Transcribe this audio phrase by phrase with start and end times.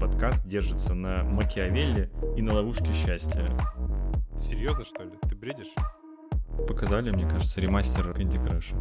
[0.00, 3.46] подкаст держится на Макиавелли и на ловушке счастья.
[4.38, 5.10] Серьезно, что ли?
[5.28, 5.74] Ты бредишь?
[6.66, 8.74] Показали, мне кажется, ремастер Candy Crush.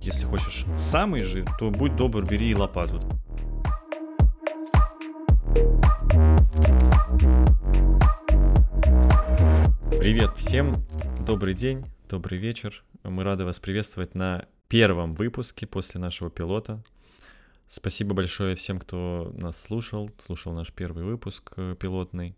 [0.00, 3.00] Если хочешь самый же, то будь добр, бери и лопату.
[9.98, 10.86] Привет всем,
[11.26, 12.82] добрый день, добрый вечер.
[13.02, 16.82] Мы рады вас приветствовать на первом выпуске после нашего пилота.
[17.68, 22.36] Спасибо большое всем, кто нас слушал, слушал наш первый выпуск э, пилотный.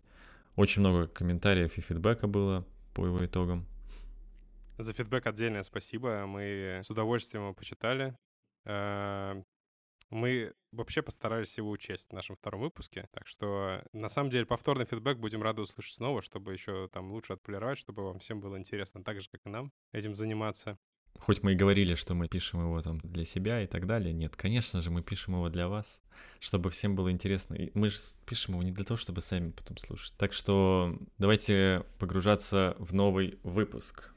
[0.55, 3.67] Очень много комментариев и фидбэка было по его итогам.
[4.77, 6.25] За фидбэк отдельное спасибо.
[6.25, 8.17] Мы с удовольствием его почитали.
[8.65, 9.41] Э,
[10.09, 14.85] мы вообще постарались его учесть в нашем втором выпуске, так что на самом деле повторный
[14.85, 19.03] фидбэк будем рады услышать снова, чтобы еще там лучше отполировать, чтобы вам всем было интересно
[19.03, 20.77] так же, как и нам этим заниматься.
[21.19, 24.35] Хоть мы и говорили, что мы пишем его там для себя и так далее, нет,
[24.35, 26.01] конечно же, мы пишем его для вас,
[26.39, 27.55] чтобы всем было интересно.
[27.55, 30.13] И мы же пишем его не для того, чтобы сами потом слушать.
[30.17, 34.13] Так что давайте погружаться в новый выпуск.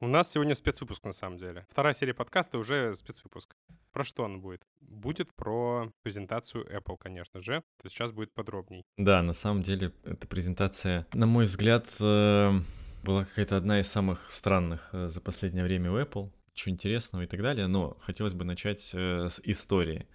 [0.00, 1.66] У нас сегодня спецвыпуск, на самом деле.
[1.70, 3.56] Вторая серия подкаста уже спецвыпуск.
[3.92, 4.62] Про что он будет?
[4.80, 7.64] Будет про презентацию Apple, конечно же.
[7.82, 8.84] То сейчас будет подробней.
[8.96, 12.60] Да, на самом деле, эта презентация, на мой взгляд, э,
[13.02, 17.26] была какая-то одна из самых странных э, за последнее время у Apple чего интересного и
[17.26, 20.06] так далее, но хотелось бы начать э, с истории.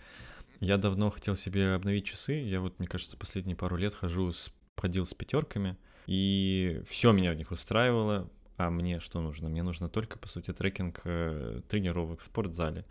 [0.60, 4.52] Я давно хотел себе обновить часы, я вот, мне кажется, последние пару лет хожу, с,
[4.78, 9.50] ходил с пятерками, и все меня в них устраивало, а мне что нужно?
[9.50, 12.86] Мне нужно только, по сути, трекинг э, тренировок в спортзале.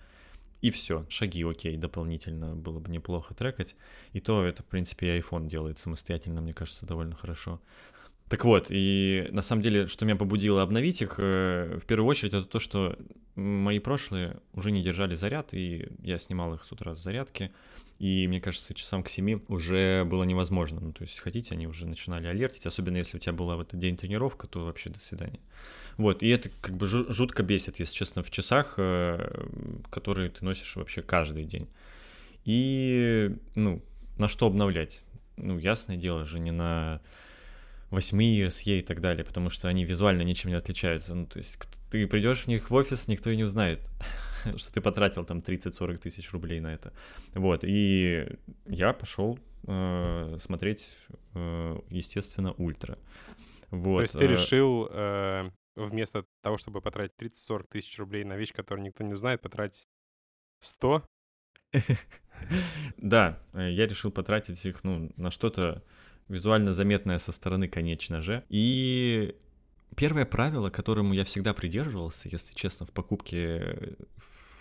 [0.60, 3.74] И все, шаги окей, дополнительно было бы неплохо трекать.
[4.12, 7.60] И то это, в принципе, и iPhone делает самостоятельно, мне кажется, довольно хорошо.
[8.28, 12.32] Так вот, и на самом деле, что меня побудило обновить их, э, в первую очередь,
[12.32, 12.96] это то, что
[13.34, 17.52] мои прошлые уже не держали заряд, и я снимал их с утра с зарядки,
[17.98, 20.80] и мне кажется, часам к семи уже было невозможно.
[20.80, 23.78] Ну, то есть хотите, они уже начинали алертить, особенно если у тебя была в этот
[23.78, 25.40] день тренировка, то вообще до свидания.
[25.96, 29.46] Вот, и это как бы жутко бесит, если честно, в часах, э,
[29.90, 31.68] которые ты носишь вообще каждый день.
[32.44, 33.82] И, ну,
[34.18, 35.02] на что обновлять?
[35.36, 37.00] Ну, ясное дело же, не на
[37.92, 41.14] 8 SE и так далее, потому что они визуально ничем не отличаются.
[41.14, 41.58] Ну, то есть
[41.90, 43.80] ты придешь в них в офис, никто и не узнает,
[44.56, 46.92] что ты потратил там 30-40 тысяч рублей на это.
[47.34, 50.96] Вот, и я пошел э, смотреть,
[51.34, 52.98] э, естественно, ультра.
[53.70, 53.98] Вот.
[53.98, 58.54] То есть ты э, решил э, вместо того, чтобы потратить 30-40 тысяч рублей на вещь,
[58.54, 59.86] которую никто не узнает, потратить
[60.60, 61.04] 100?
[62.96, 65.84] Да, э, я решил потратить их, ну, на что-то
[66.32, 68.42] визуально заметная со стороны, конечно же.
[68.48, 69.36] И
[69.96, 73.96] первое правило, которому я всегда придерживался, если честно, в покупке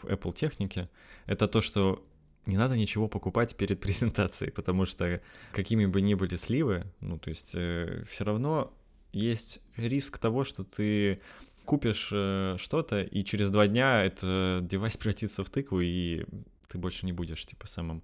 [0.01, 0.89] в Apple технике,
[1.25, 2.05] это то, что
[2.45, 5.21] не надо ничего покупать перед презентацией, потому что
[5.53, 8.73] какими бы ни были сливы, ну, то есть э, все равно
[9.13, 11.21] есть риск того, что ты
[11.65, 16.25] купишь э, что-то, и через два дня этот девайс превратится в тыкву, и
[16.67, 18.03] ты больше не будешь, типа, самым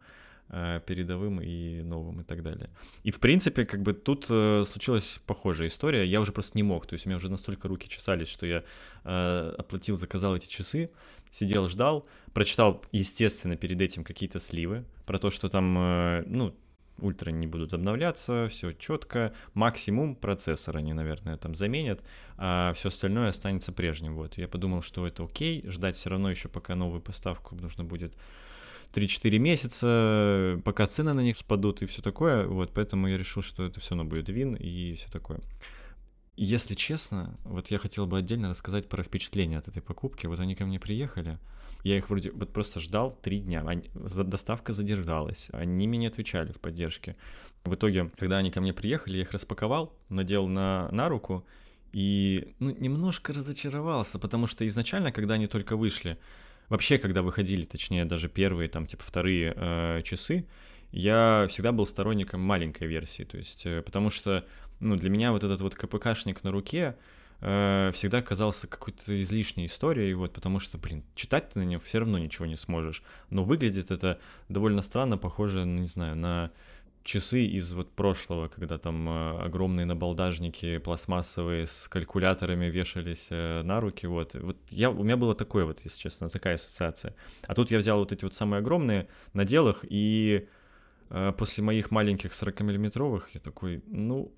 [0.50, 2.70] передовым и новым и так далее.
[3.04, 6.06] И, в принципе, как бы тут э, случилась похожая история.
[6.06, 8.64] Я уже просто не мог, то есть у меня уже настолько руки чесались, что я
[9.04, 10.90] э, оплатил, заказал эти часы,
[11.32, 16.56] сидел, ждал, прочитал, естественно, перед этим какие-то сливы про то, что там, э, ну,
[17.00, 22.04] ультра не будут обновляться, все четко, максимум процессора они, наверное, там заменят,
[22.38, 24.16] а все остальное останется прежним.
[24.16, 28.14] Вот, я подумал, что это окей, ждать все равно еще пока новую поставку нужно будет
[28.94, 32.48] 3-4 месяца, пока цены на них спадут и все такое.
[32.48, 35.40] Вот, поэтому я решил, что это все равно будет вин и все такое.
[36.36, 40.28] Если честно, вот я хотел бы отдельно рассказать про впечатления от этой покупки.
[40.28, 41.40] Вот они ко мне приехали,
[41.84, 43.64] я их вроде вот просто ждал три дня.
[43.66, 47.16] Они, доставка задержалась, они мне не отвечали в поддержке.
[47.64, 51.46] В итоге, когда они ко мне приехали, я их распаковал, надел на, на руку
[51.94, 56.18] и ну, немножко разочаровался, потому что изначально, когда они только вышли,
[56.70, 60.46] вообще, когда выходили, точнее, даже первые, там, типа, вторые э, часы,
[60.92, 64.46] я всегда был сторонником маленькой версии, то есть, э, потому что,
[64.80, 66.98] ну, для меня вот этот вот КПКшник на руке
[67.42, 72.00] э, всегда казался какой-то излишней историей, вот, потому что, блин, читать ты на нем все
[72.00, 74.20] равно ничего не сможешь, но выглядит это
[74.50, 76.52] довольно странно, похоже, ну, не знаю, на
[77.08, 83.80] часы из вот прошлого, когда там э, огромные набалдажники пластмассовые с калькуляторами вешались э, на
[83.80, 84.36] руки, вот.
[84.36, 87.16] Вот я, у меня было такое вот, если честно, такая ассоциация.
[87.48, 90.48] А тут я взял вот эти вот самые огромные, надел их, и
[91.10, 94.36] э, после моих маленьких 40-миллиметровых я такой, ну,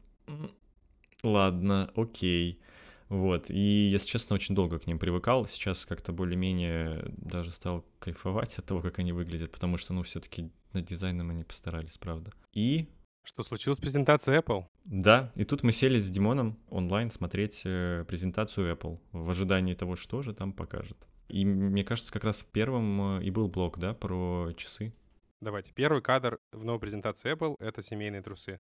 [1.24, 2.62] ладно, окей.
[3.10, 5.48] Вот, и, если честно, очень долго к ним привыкал.
[5.48, 10.20] Сейчас как-то более-менее даже стал кайфовать от того, как они выглядят, потому что, ну, все
[10.20, 12.32] таки над дизайном они постарались, правда.
[12.54, 12.88] И
[13.24, 14.66] Что случилось с презентацией Apple?
[14.86, 19.96] Да, и тут мы сели с Димоном онлайн смотреть э, презентацию Apple в ожидании того,
[19.96, 21.08] что же там покажет.
[21.30, 24.94] И мне кажется, как раз первым э, и был блог, да, про часы.
[25.42, 25.74] Давайте.
[25.74, 28.60] Первый кадр в новой презентации Apple— это семейные трусы.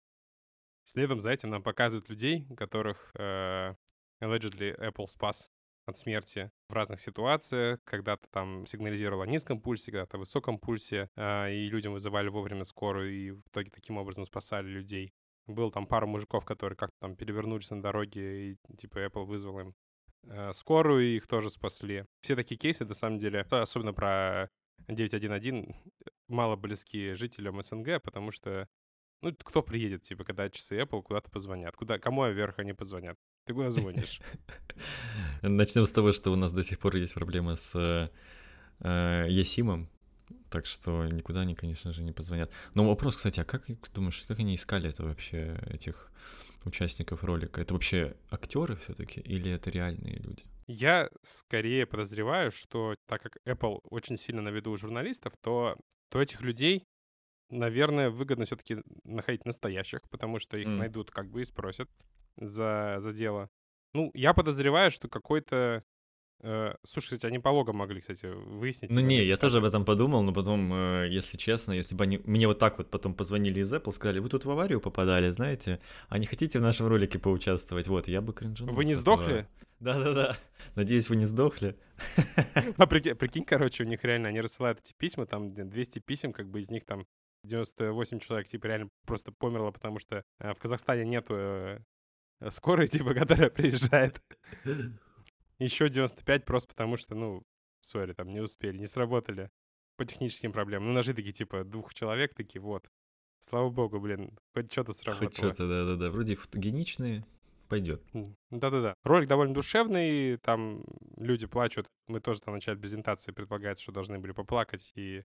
[0.84, 3.74] Следом за этим нам показывают людей, которых э,
[4.22, 5.50] allegedly Apple спас
[5.88, 11.10] от смерти в разных ситуациях, когда-то там сигнализировал о низком пульсе, когда-то о высоком пульсе,
[11.16, 15.14] э, и людям вызывали вовремя скорую, и в итоге таким образом спасали людей.
[15.48, 19.76] Был там пару мужиков, которые как-то там перевернулись на дороге, и типа Apple вызвал им
[20.24, 22.06] э, скорую, и их тоже спасли.
[22.22, 24.50] Все такие кейсы, на самом деле, особенно про
[24.90, 25.74] 911,
[26.28, 28.68] мало близки жителям СНГ, потому что
[29.22, 31.76] ну, кто приедет, типа, когда часы Apple куда-то позвонят?
[31.76, 33.18] Куда, кому вверх они позвонят?
[33.48, 34.20] Ты куда звонишь?
[35.42, 38.12] Начнем с того, что у нас до сих пор есть проблемы с
[38.80, 39.90] э, Ясимом,
[40.50, 42.52] так что никуда они, конечно же, не позвонят.
[42.74, 46.12] Но вопрос, кстати, а как думаешь, как они искали это вообще, этих
[46.66, 47.62] участников ролика?
[47.62, 50.44] Это вообще актеры все-таки или это реальные люди?
[50.68, 55.78] Я скорее подозреваю, что так как Apple очень сильно на виду у журналистов, то,
[56.10, 56.84] то этих людей,
[57.50, 60.76] наверное, выгодно все-таки находить настоящих, потому что их mm.
[60.76, 61.90] найдут как бы и спросят
[62.38, 63.50] за, за дело.
[63.94, 65.84] Ну, я подозреваю, что какой-то
[66.42, 68.92] Э, слушай, кстати, они по логам могли, кстати, выяснить.
[68.92, 72.22] Ну не, я тоже об этом подумал, но потом, э, если честно, если бы они
[72.26, 75.80] мне вот так вот потом позвонили из Apple, сказали, вы тут в аварию попадали, знаете,
[76.10, 77.88] а не хотите в нашем ролике поучаствовать?
[77.88, 78.76] Вот, я бы кринжанул.
[78.76, 79.48] Вы не сдохли?
[79.80, 80.38] Да-да-да.
[80.76, 81.76] Надеюсь, вы не сдохли.
[82.78, 86.50] А прикинь, прикинь, короче, у них реально, они рассылают эти письма, там 200 писем, как
[86.50, 87.06] бы из них там
[87.44, 91.34] 98 человек, типа, реально просто померло, потому что э, в Казахстане нету
[92.50, 94.22] скорой, типа, которая приезжает.
[95.60, 97.44] Еще 95 просто потому, что, ну,
[97.82, 99.50] сори, там не успели, не сработали
[99.96, 100.90] по техническим проблемам.
[100.90, 102.90] Ну, ножи такие, типа, двух человек, такие, вот.
[103.40, 105.30] Слава богу, блин, хоть что-то сработало.
[105.30, 106.10] Хоть что-то, да-да-да.
[106.10, 107.26] Вроде фотогеничные,
[107.68, 108.04] пойдет.
[108.50, 108.96] Да-да-да.
[109.04, 110.84] Ролик довольно душевный, там
[111.18, 111.88] люди плачут.
[112.08, 115.24] Мы тоже там в начале презентации предполагается, что должны были поплакать и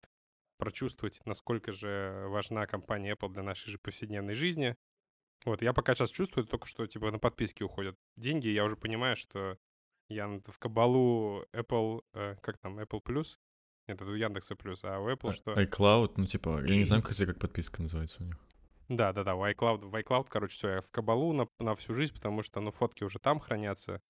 [0.58, 4.76] прочувствовать, насколько же важна компания Apple для нашей же повседневной жизни.
[5.46, 9.16] Вот, я пока сейчас чувствую только, что, типа, на подписки уходят деньги, я уже понимаю,
[9.16, 9.58] что
[10.10, 13.38] я в кабалу Apple, э, как там, Apple Plus?
[13.88, 15.54] Нет, это у Яндекса Плюс, а у Apple а, что?
[15.54, 18.38] iCloud, ну типа, я не знаю, кстати, как подписка называется у них.
[18.90, 21.94] Да, да, да, у iCloud, в iCloud, короче, все, я в кабалу на, на всю
[21.94, 24.02] жизнь, потому что, ну, фотки уже там хранятся.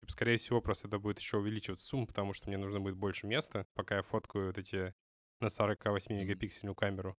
[0.00, 3.26] Типа, скорее всего, просто это будет еще увеличиваться сумма, потому что мне нужно будет больше
[3.26, 4.94] места, пока я фоткаю вот эти
[5.40, 7.16] на 48 мегапиксельную камеру.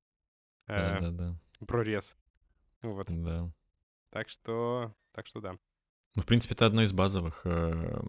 [0.67, 1.39] Э, да, да.
[1.65, 2.15] Прорез.
[2.81, 3.07] Вот.
[3.09, 3.51] Да.
[4.11, 5.55] Так что, так что да.
[6.15, 8.01] Ну, в принципе, это одно из базовых э,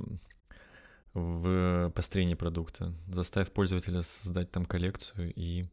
[1.12, 2.94] в построении продукта.
[3.08, 5.64] Заставь пользователя создать там коллекцию, и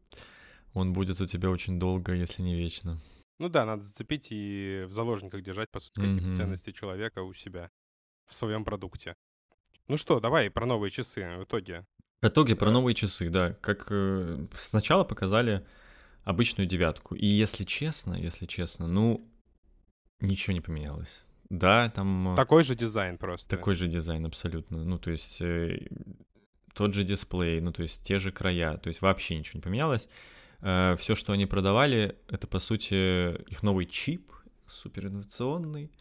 [0.74, 3.02] он будет у тебя очень долго, если не вечно.
[3.40, 6.36] Ну да, надо зацепить и в заложниках держать, по сути, какие-то mm-hmm.
[6.36, 7.70] ценности человека у себя
[8.26, 9.16] в своем продукте.
[9.88, 11.86] Ну что, давай про новые часы в итоге.
[12.22, 13.54] В итоге про новые часы, да.
[13.54, 15.66] Как э, сначала показали
[16.24, 17.16] обычную девятку.
[17.16, 19.32] И если честно, если честно, ну,
[20.20, 21.26] ничего не поменялось.
[21.50, 22.34] Да, там...
[22.34, 23.50] Э, такой же дизайн просто.
[23.50, 24.84] Такой же дизайн, абсолютно.
[24.84, 25.88] Ну, то есть э,
[26.74, 30.10] тот же дисплей, ну, то есть те же края, то есть вообще ничего не поменялось.
[30.62, 34.32] Э, все, что они продавали, это, по сути, их новый чип,
[34.68, 35.92] суперинновационный,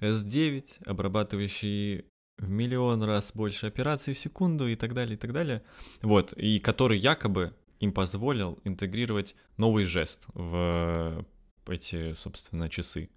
[0.00, 2.04] S9, обрабатывающий
[2.38, 5.62] в миллион раз больше операций в секунду и так далее, и так далее.
[6.02, 11.24] Вот, и который якобы им позволил интегрировать новый жест в
[11.66, 13.10] эти, собственно, часы.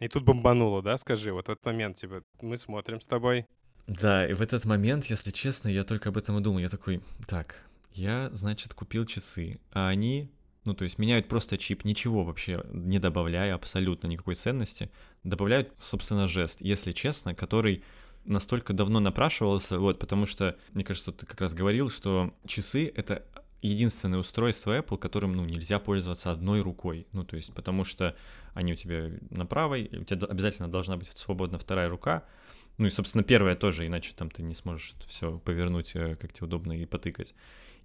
[0.00, 3.46] И тут бомбануло, да, скажи, вот в этот момент, типа, мы смотрим с тобой.
[3.88, 6.58] Да, и в этот момент, если честно, я только об этом и думал.
[6.58, 7.56] Я такой, так,
[7.92, 10.30] я, значит, купил часы, а они,
[10.64, 14.90] ну, то есть меняют просто чип, ничего вообще не добавляя, абсолютно никакой ценности,
[15.24, 17.82] добавляют, собственно, жест, если честно, который
[18.24, 23.24] настолько давно напрашивался, вот, потому что, мне кажется, ты как раз говорил, что часы— это
[23.62, 27.06] единственное устройство Apple, которым, ну, нельзя пользоваться одной рукой.
[27.12, 28.14] Ну, то есть, потому что
[28.58, 32.24] они у тебя на правой, у тебя обязательно должна быть свободна вторая рука.
[32.76, 36.46] Ну и, собственно, первая тоже, иначе там ты не сможешь все повернуть, э, как тебе
[36.46, 37.34] удобно, и потыкать.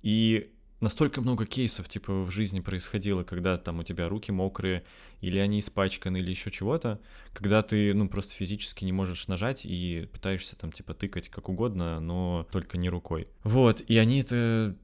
[0.01, 0.51] И
[0.81, 4.83] настолько много кейсов, типа, в жизни происходило, когда там у тебя руки мокрые,
[5.21, 6.99] или они испачканы, или еще чего-то,
[7.33, 11.99] когда ты, ну, просто физически не можешь нажать и пытаешься там, типа, тыкать как угодно,
[11.99, 13.27] но только не рукой.
[13.43, 14.75] Вот, и они это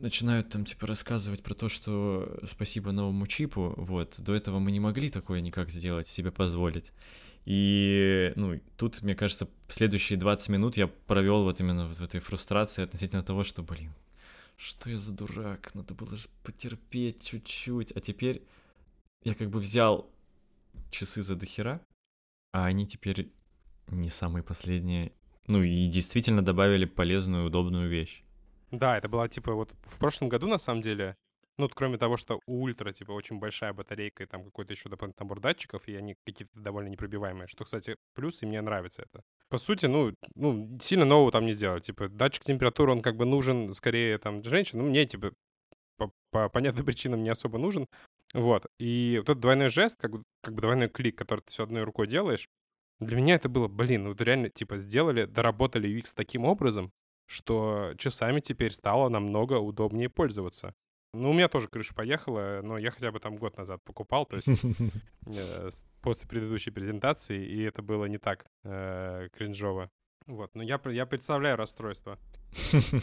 [0.00, 4.80] начинают там типа рассказывать про то, что спасибо новому чипу, вот, до этого мы не
[4.80, 6.92] могли такое никак сделать, себе позволить.
[7.44, 12.82] И, ну, тут, мне кажется, следующие 20 минут я провел вот именно в этой фрустрации
[12.82, 13.94] относительно того, что, блин,
[14.56, 18.42] что я за дурак, надо было же потерпеть чуть-чуть, а теперь
[19.24, 20.10] я как бы взял
[20.90, 21.80] часы за дохера,
[22.52, 23.30] а они теперь
[23.86, 25.12] не самые последние.
[25.46, 28.22] Ну и действительно добавили полезную, удобную вещь.
[28.70, 31.16] Да, это была типа вот в прошлом году на самом деле
[31.58, 35.24] ну, кроме того, что у ультра, типа, очень большая батарейка и там какой-то еще дополнительный
[35.24, 39.24] набор датчиков, и они какие-то довольно непробиваемые, что, кстати, плюс, и мне нравится это.
[39.48, 41.84] По сути, ну, ну, сильно нового там не сделать.
[41.84, 44.84] Типа, датчик температуры, он как бы нужен скорее там женщинам.
[44.84, 45.32] Ну, мне, типа,
[45.96, 47.86] по, по понятным причинам не особо нужен.
[48.34, 48.66] Вот.
[48.78, 52.06] И вот этот двойной жест, как, как бы двойной клик, который ты все одной рукой
[52.06, 52.48] делаешь,
[53.00, 56.92] для меня это было, блин, вот реально, типа, сделали, доработали UX таким образом,
[57.28, 60.74] что часами теперь стало намного удобнее пользоваться.
[61.12, 64.36] Ну, у меня тоже крыша поехала, но я хотя бы там год назад покупал, то
[64.36, 64.48] есть
[65.26, 65.70] э,
[66.00, 69.90] после предыдущей презентации, и это было не так э, кринжово.
[70.28, 72.18] Вот, но я, я представляю расстройство.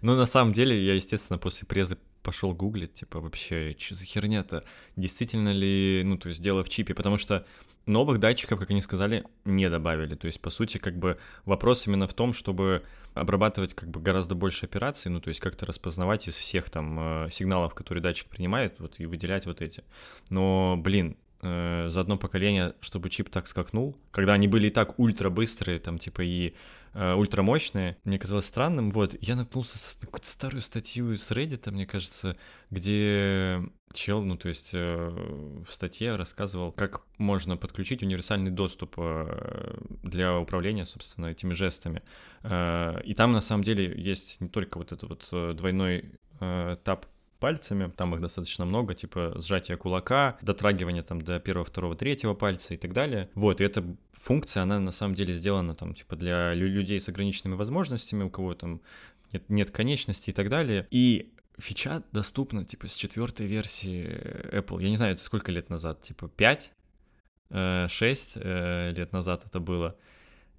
[0.00, 4.64] Ну, на самом деле, я, естественно, после презы пошел гуглить, типа, вообще, что за херня-то?
[4.96, 6.94] Действительно ли, ну, то есть дело в чипе?
[6.94, 7.46] Потому что
[7.86, 10.14] новых датчиков, как они сказали, не добавили.
[10.14, 12.82] То есть, по сути, как бы вопрос именно в том, чтобы
[13.14, 17.30] обрабатывать как бы гораздо больше операций, ну, то есть как-то распознавать из всех там э,
[17.30, 19.84] сигналов, которые датчик принимает, вот, и выделять вот эти.
[20.30, 24.98] Но, блин, э, за одно поколение, чтобы чип так скакнул, когда они были и так
[24.98, 26.54] ультра быстрые, там, типа, и
[26.94, 31.86] э, ультрамощные, мне казалось странным, вот, я наткнулся на какую-то старую статью с Reddit, мне
[31.86, 32.36] кажется,
[32.70, 33.60] где
[33.92, 35.08] чел, ну, то есть э,
[35.66, 42.02] в статье рассказывал, как можно подключить универсальный доступ э, для управления, собственно, этими жестами.
[42.42, 46.76] Э, и там, на самом деле, есть не только вот этот вот э, двойной э,
[46.84, 47.06] тап
[47.42, 52.74] пальцами, там их достаточно много, типа сжатие кулака, дотрагивание там до первого, второго, третьего пальца
[52.74, 53.28] и так далее.
[53.34, 57.56] Вот, и эта функция, она на самом деле сделана там, типа, для людей с ограниченными
[57.56, 58.80] возможностями, у кого там
[59.32, 60.86] нет, нет конечности и так далее.
[60.92, 64.06] И фича доступна, типа, с четвертой версии
[64.52, 64.80] Apple.
[64.80, 66.72] Я не знаю, это сколько лет назад, типа, 5,
[67.88, 69.96] 6 э, э, лет назад это было.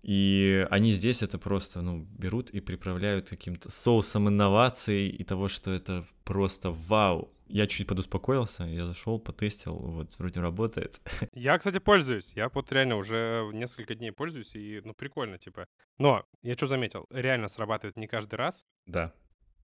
[0.04, 5.72] И они здесь это просто, ну, берут и приправляют каким-то соусом инноваций и того, что
[5.72, 7.34] это просто вау.
[7.48, 11.00] Я чуть подуспокоился, я зашел, потестил, вот, вроде работает.
[11.34, 12.34] Я, кстати, пользуюсь.
[12.36, 15.68] Я вот реально уже несколько дней пользуюсь, и, ну, прикольно, типа.
[16.00, 18.66] Но, я что заметил, реально срабатывает не каждый раз.
[18.88, 19.14] Да.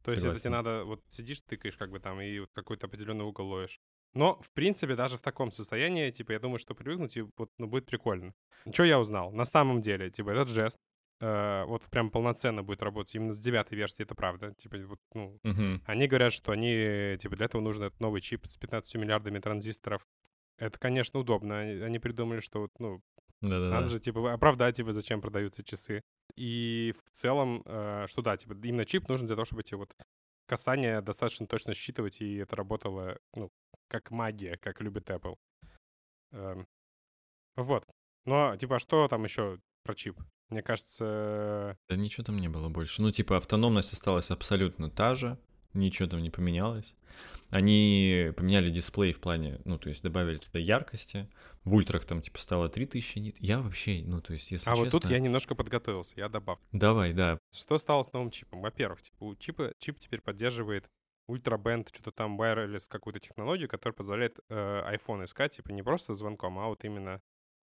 [0.03, 3.25] То есть это тебе надо, вот сидишь, тыкаешь как бы там, и вот какой-то определенный
[3.25, 3.79] угол ловишь.
[4.13, 7.67] Но, в принципе, даже в таком состоянии, типа, я думаю, что привыкнуть, и вот, ну,
[7.67, 8.33] будет прикольно.
[8.71, 9.31] Что я узнал?
[9.31, 10.79] На самом деле, типа, этот жест,
[11.21, 14.53] э, вот прям полноценно будет работать именно с девятой версии, это правда.
[14.55, 15.81] Типа, вот, ну, uh-huh.
[15.85, 20.07] они говорят, что они, типа, для этого нужен этот новый чип с 15 миллиардами транзисторов.
[20.57, 21.59] Это, конечно, удобно.
[21.59, 23.01] Они, они придумали, что вот, ну,
[23.41, 23.75] Да-да-да.
[23.75, 26.01] надо же, типа, оправдать, типа, зачем продаются часы.
[26.35, 29.95] И в целом, э, что да, типа, именно чип нужен для того, чтобы эти вот
[30.49, 33.51] касания достаточно точно считывать, и это работало, ну,
[33.87, 35.37] как магия, как любит Apple.
[36.31, 36.67] Эм,
[37.55, 37.85] вот.
[38.25, 40.19] Но, типа, а что там еще про чип?
[40.49, 41.77] Мне кажется...
[41.87, 43.01] Да ничего там не было больше.
[43.01, 45.37] Ну, типа, автономность осталась абсолютно та же,
[45.73, 46.95] ничего там не поменялось.
[47.49, 51.27] Они поменяли дисплей в плане, ну, то есть добавили туда яркости.
[51.63, 53.35] В ультрах там, типа, стало 3000 нит.
[53.39, 54.83] Я вообще, ну, то есть, если А честно...
[54.83, 56.61] вот тут я немножко подготовился, я добавлю.
[56.71, 57.39] Давай, да.
[57.51, 58.61] Что стало с новым чипом?
[58.61, 60.87] Во-первых, типа, у чипа, чип теперь поддерживает
[61.27, 66.59] ультрабенд, что-то там wireless, какую-то технологию, которая позволяет э, iPhone искать, типа, не просто звонком,
[66.59, 67.21] а вот именно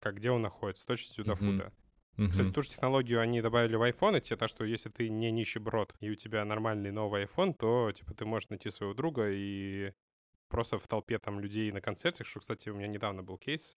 [0.00, 1.72] как где он находится, с точностью до фута.
[2.18, 2.30] Mm-hmm.
[2.30, 5.30] Кстати, ту же технологию они добавили в iPhone, и те, так что если ты не
[5.30, 9.92] нищеброд, и у тебя нормальный новый iPhone, то, типа, ты можешь найти своего друга и
[10.48, 13.76] просто в толпе там людей на концертах, что, кстати, у меня недавно был кейс,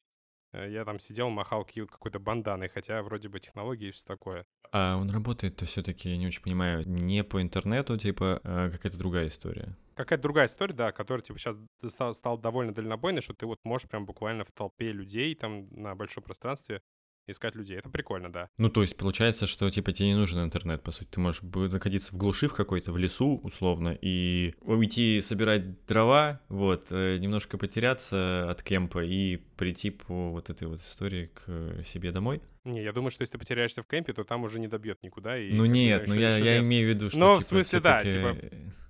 [0.53, 4.45] Э, я там сидел, махал какой-то банданой, хотя вроде бы технологии и все такое.
[4.71, 9.27] А он работает-то все-таки, я не очень понимаю, не по интернету, типа, а какая-то другая
[9.27, 9.75] история.
[9.95, 13.87] Какая-то другая история, да, которая, типа, сейчас стал, стал довольно дальнобойной, что ты вот можешь
[13.87, 16.81] прям буквально в толпе людей там на большом пространстве
[17.27, 17.77] искать людей.
[17.77, 18.49] Это прикольно, да.
[18.57, 21.09] Ну, то есть получается, что, типа, тебе не нужен интернет, по сути.
[21.09, 26.87] Ты можешь находиться в глуши в какой-то, в лесу, условно, и уйти собирать дрова, вот,
[26.91, 32.41] э, немножко потеряться от кемпа и прийти по вот этой вот истории к себе домой.
[32.63, 35.37] Не, я думаю, что если ты потеряешься в кемпе, то там уже не добьет никуда.
[35.37, 37.17] И ну нет, ну я, я имею в виду, что...
[37.17, 38.37] Ну, типа, в смысле, да, типа...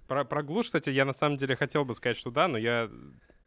[0.08, 2.92] Про, про глушь, кстати, я на самом деле хотел бы сказать, что да, но я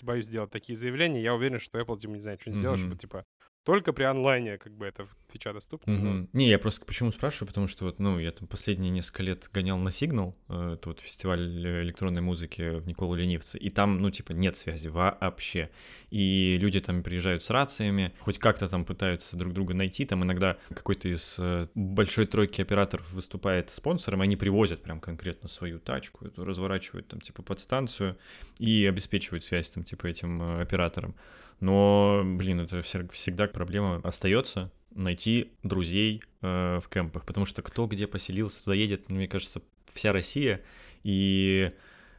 [0.01, 1.23] боюсь сделать такие заявления.
[1.23, 2.55] Я уверен, что Apple, типа, не знает, что mm-hmm.
[2.55, 3.27] сделать, чтобы, типа,
[3.65, 5.91] только при онлайне как бы эта фича доступна.
[5.91, 6.03] Mm-hmm.
[6.03, 6.29] Но...
[6.33, 9.79] Не, я просто почему спрашиваю, потому что вот, ну, я там последние несколько лет гонял
[9.79, 11.41] на Сигнал, э, это вот фестиваль
[11.83, 15.71] электронной музыки в Николу Ленивце, и там, ну, типа, нет связи вообще.
[16.11, 20.59] И люди там приезжают с рациями, хоть как-то там пытаются друг друга найти, там иногда
[20.69, 26.45] какой-то из э, большой тройки операторов выступает спонсором, они привозят прям конкретно свою тачку, эту
[26.45, 28.19] разворачивают там, типа, подстанцию
[28.59, 31.15] и обеспечивают связь там, типа, этим э, операторам.
[31.61, 38.07] Но, блин, это всегда проблема остается найти друзей э, в кемпах, потому что кто где
[38.07, 40.63] поселился, туда едет, мне кажется, вся Россия,
[41.03, 41.73] и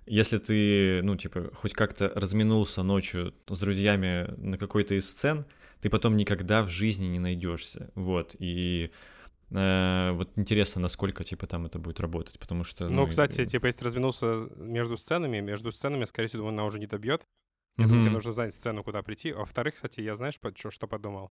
[0.06, 5.46] если ты, ну, типа, хоть как-то разминулся ночью с друзьями на какой-то из сцен,
[5.82, 8.92] ты потом никогда в жизни не найдешься, вот, и
[9.52, 12.90] э, вот интересно, насколько, типа, там это будет работать, потому что...
[12.90, 13.46] Ну, ну кстати, и...
[13.46, 17.24] типа, если разминулся между сценами, между сценами, скорее всего, она уже не добьет,
[17.78, 17.88] я mm-hmm.
[17.88, 19.32] думаю, тебе нужно знать сцену, куда прийти.
[19.32, 21.32] А во-вторых, кстати, я знаешь, что, что подумал?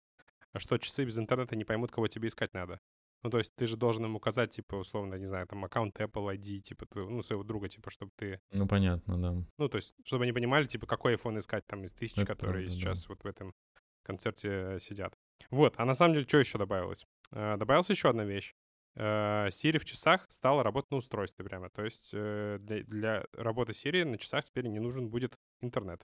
[0.57, 2.79] Что часы без интернета не поймут, кого тебе искать надо.
[3.23, 6.35] Ну, то есть ты же должен им указать, типа, условно, не знаю, там, аккаунт Apple
[6.35, 8.39] ID, типа, твоего, ну, своего друга, типа, чтобы ты...
[8.51, 9.45] Ну, понятно, да.
[9.57, 12.63] Ну, то есть, чтобы они понимали, типа, какой iPhone искать там из тысяч, Это которые
[12.65, 13.09] правда, сейчас да.
[13.09, 13.53] вот в этом
[14.03, 15.13] концерте э, сидят.
[15.51, 17.05] Вот, а на самом деле, что еще добавилось?
[17.31, 18.53] Uh, добавилась еще одна вещь.
[18.97, 21.69] Uh, Siri в часах стала работать на устройстве прямо.
[21.69, 26.03] То есть для, для работы Siri на часах теперь не нужен будет интернет.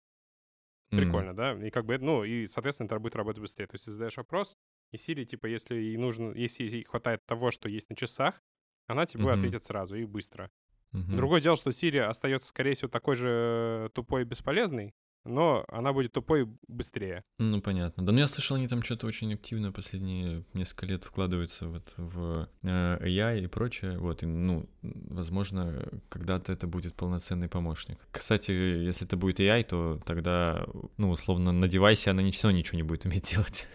[0.90, 1.34] Прикольно, mm.
[1.34, 1.68] да?
[1.68, 3.68] И как бы, ну, и, соответственно, это будет работать быстрее.
[3.68, 4.58] То есть ты задаешь вопрос,
[4.92, 8.42] и Siri, типа, если ей нужно, если ей хватает того, что есть на часах,
[8.86, 9.34] она тебе mm-hmm.
[9.34, 10.50] ответит сразу и быстро.
[10.94, 11.16] Mm-hmm.
[11.16, 14.94] Другое дело, что Siri остается, скорее всего, такой же тупой и бесполезный,
[15.28, 17.24] но она будет тупой быстрее.
[17.40, 18.06] Ну, понятно.
[18.06, 22.48] Да, ну я слышал, они там что-то очень активно последние несколько лет вкладываются вот в
[22.64, 28.00] э, AI и прочее, вот, и, ну, возможно, когда-то это будет полноценный помощник.
[28.12, 30.66] Кстати, если это будет AI, то тогда,
[30.98, 33.68] ну, условно, на девайсе она все ничего не будет уметь делать.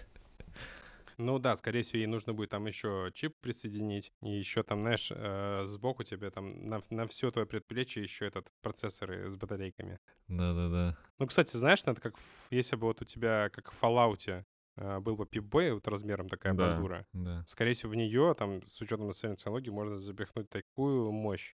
[1.19, 5.11] Ну да, скорее всего, ей нужно будет там еще чип присоединить, и еще там, знаешь,
[5.11, 9.99] э, сбоку тебе там на, на все твое предплечье еще этот процессоры с батарейками.
[10.29, 10.97] Да-да-да.
[11.19, 12.15] Ну, кстати, знаешь, это как
[12.51, 14.45] если бы вот у тебя, как в Fallout,
[14.77, 17.45] э, был бы пип-бой вот размером такая да, бандура, да.
[17.47, 21.55] скорее всего, в нее, там, с учетом настоящей технологии, можно запихнуть такую мощь.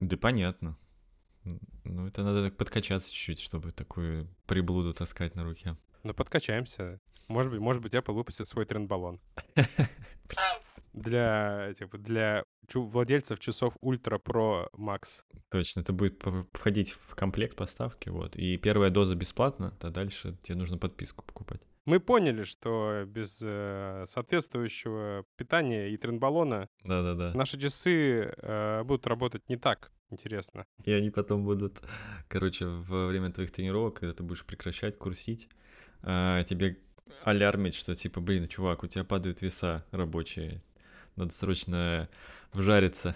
[0.00, 0.76] Да понятно.
[1.84, 5.76] Ну, это надо так подкачаться чуть-чуть, чтобы такую приблуду таскать на руке.
[6.06, 7.00] Ну, подкачаемся.
[7.26, 9.20] Может быть, может быть, Apple выпустит свой тренд-баллон.
[10.92, 15.24] Для, типа, для владельцев часов Ultra Pro Max.
[15.50, 18.36] Точно, это будет входить в комплект поставки, вот.
[18.36, 21.60] И первая доза бесплатна, то дальше тебе нужно подписку покупать.
[21.86, 27.32] Мы поняли, что без э, соответствующего питания и трендбаллона да-да-да.
[27.34, 30.66] наши часы э, будут работать не так интересно.
[30.84, 31.82] И они потом будут,
[32.28, 35.48] короче, во время твоих тренировок, когда ты будешь прекращать курсить,
[36.02, 36.78] э, тебе
[37.24, 40.62] алярмить, что типа, блин, чувак, у тебя падают веса рабочие,
[41.16, 42.08] надо срочно
[42.52, 43.14] вжариться.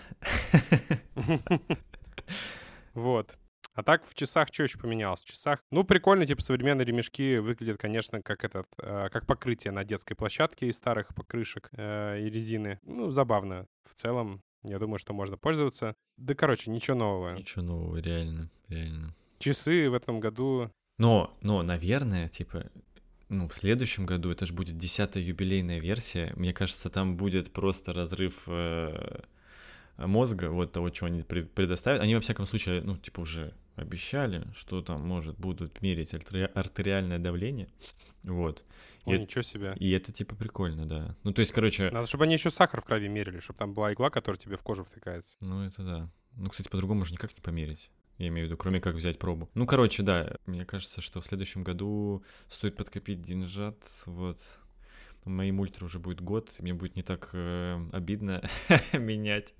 [2.92, 3.38] Вот.
[3.74, 5.20] А так в часах что еще поменялось?
[5.20, 9.84] В часах, ну, прикольно, типа, современные ремешки выглядят, конечно, как этот, э, как покрытие на
[9.84, 12.80] детской площадке из старых покрышек э, и резины.
[12.82, 13.66] Ну, забавно.
[13.88, 15.94] В целом, я думаю, что можно пользоваться.
[16.16, 17.34] Да, короче, ничего нового.
[17.36, 19.14] Ничего нового, реально, реально.
[19.38, 20.70] Часы в этом году...
[21.00, 22.66] Но, но, наверное, типа,
[23.30, 27.94] ну, в следующем году, это же будет десятая юбилейная версия, мне кажется, там будет просто
[27.94, 29.22] разрыв э,
[29.96, 32.02] мозга, вот того, что они предоставят.
[32.02, 37.70] Они, во всяком случае, ну, типа, уже обещали, что там, может, будут мерить артериальное давление,
[38.22, 38.62] вот.
[39.06, 39.74] Ой, и ничего себе.
[39.78, 41.16] И это, типа, прикольно, да.
[41.22, 41.90] Ну, то есть, короче...
[41.90, 44.62] Надо, чтобы они еще сахар в крови мерили, чтобы там была игла, которая тебе в
[44.62, 45.38] кожу втыкается.
[45.40, 46.10] Ну, это да.
[46.36, 47.90] Ну, кстати, по-другому же никак не померить.
[48.20, 49.48] Я имею в виду, кроме как взять пробу.
[49.54, 54.38] Ну, короче, да, мне кажется, что в следующем году стоит подкопить деньжат, вот,
[55.24, 58.42] моим ультра уже будет год, мне будет не так э, обидно
[58.92, 59.54] менять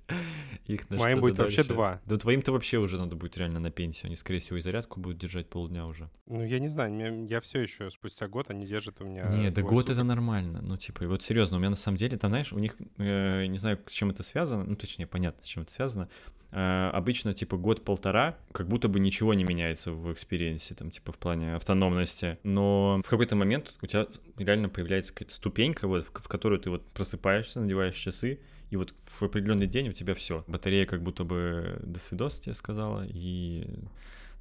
[0.66, 1.57] их на Моим будет дальше.
[1.59, 2.03] вообще два.
[2.05, 4.09] Да твоим-то вообще уже надо будет реально на пенсию.
[4.09, 6.11] Они, скорее всего, и зарядку будут держать полдня уже.
[6.27, 9.27] Ну, я не знаю, я все еще спустя год, они держат у меня...
[9.29, 9.92] Не, да год суток.
[9.92, 10.61] это нормально.
[10.61, 13.46] Ну, типа, и вот серьезно, у меня на самом деле, ты знаешь, у них, э,
[13.46, 16.11] не знаю, с чем это связано, ну, точнее, понятно, с чем это связано,
[16.51, 21.55] обычно типа год-полтора, как будто бы ничего не меняется в экспириенсе, там типа в плане
[21.55, 26.61] автономности, но в какой-то момент у тебя реально появляется какая-то ступенька, вот, в, в которую
[26.61, 30.45] ты вот просыпаешься, надеваешь часы, и вот в определенный день у тебя все.
[30.47, 33.67] Батарея как будто бы до свидос тебе сказала, и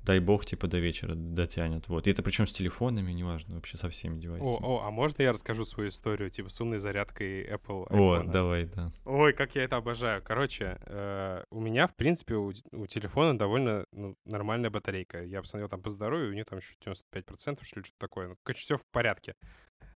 [0.04, 1.88] дай бог, типа, до вечера дотянет.
[1.88, 2.08] Вот.
[2.08, 4.56] И это причем с телефонами, неважно, вообще со всеми девайсами.
[4.56, 8.20] О, о, а можно я расскажу свою историю, типа, с умной зарядкой Apple iPhone?
[8.20, 8.92] О, давай, да.
[9.06, 10.22] Ой, как я это обожаю.
[10.24, 15.24] Короче, э, у меня, в принципе, у, у телефона довольно ну, нормальная батарейка.
[15.24, 18.30] Я посмотрел там по здоровью, у нее там еще 95%, что ли, что-то такое.
[18.30, 19.36] Ну, короче, все в порядке.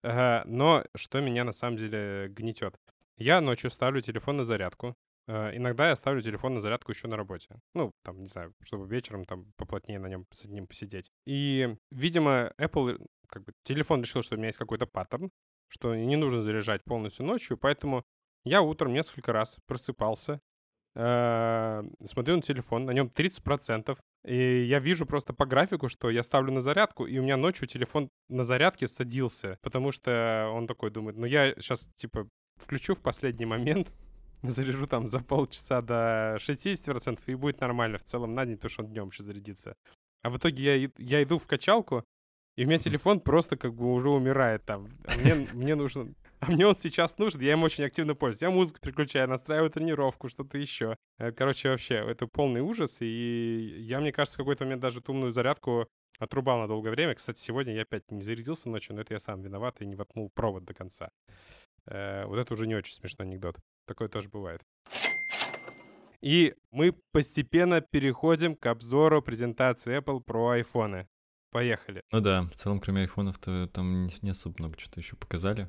[0.03, 2.79] Э, но что меня на самом деле гнетет?
[3.17, 4.97] Я ночью ставлю телефон на зарядку,
[5.31, 7.61] иногда я ставлю телефон на зарядку еще на работе.
[7.75, 11.11] Ну, там, не знаю, чтобы вечером там поплотнее на нем с ним посидеть.
[11.27, 15.31] И, видимо, Apple, как бы, телефон решил, что у меня есть какой-то паттерн,
[15.69, 18.05] что не нужно заряжать полностью ночью, поэтому
[18.45, 20.41] я утром несколько раз просыпался,
[20.95, 26.23] э, смотрю на телефон, на нем 30%, и я вижу просто по графику, что я
[26.23, 30.91] ставлю на зарядку, и у меня ночью телефон на зарядке садился, потому что он такой
[30.91, 33.93] думает, ну я сейчас, типа, включу в последний момент,
[34.51, 38.83] заряжу там за полчаса до 60%, и будет нормально в целом на день, потому что
[38.83, 39.77] он днем еще зарядится.
[40.23, 42.05] А в итоге я, я иду в качалку,
[42.57, 44.89] и у меня телефон просто как бы уже умирает там.
[45.05, 46.13] А мне, мне нужно...
[46.41, 48.43] А мне он сейчас нужен, я им очень активно пользуюсь.
[48.43, 50.97] Я музыку переключаю, настраиваю тренировку, что-то еще.
[51.19, 52.99] Э, короче, вообще, это полный ужас.
[53.01, 55.87] И я, мне кажется, в какой-то момент даже умную зарядку
[56.19, 57.15] отрубал на долгое время.
[57.15, 60.31] Кстати, сегодня я опять не зарядился ночью, но это я сам виноват и не воткнул
[60.31, 61.11] провод до конца.
[61.87, 63.57] Э, вот это уже не очень смешной анекдот.
[63.91, 64.63] Такое тоже бывает.
[66.21, 71.09] И мы постепенно переходим к обзору презентации Apple про айфоны.
[71.51, 72.05] Поехали.
[72.13, 75.69] Ну да, в целом, кроме айфонов-то там не, особо много что-то еще показали.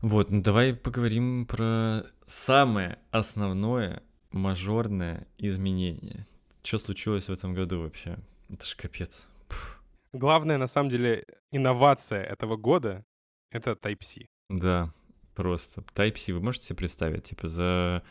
[0.00, 6.26] Вот, ну давай поговорим про самое основное мажорное изменение.
[6.62, 8.16] Что случилось в этом году вообще?
[8.48, 9.28] Это ж капец.
[9.48, 9.82] Пфф.
[10.14, 13.04] Главная, на самом деле, инновация этого года—
[13.50, 14.28] это Type-C.
[14.48, 14.94] Да,
[15.36, 15.82] просто.
[15.94, 18.02] Type-C, вы можете себе представить, типа, за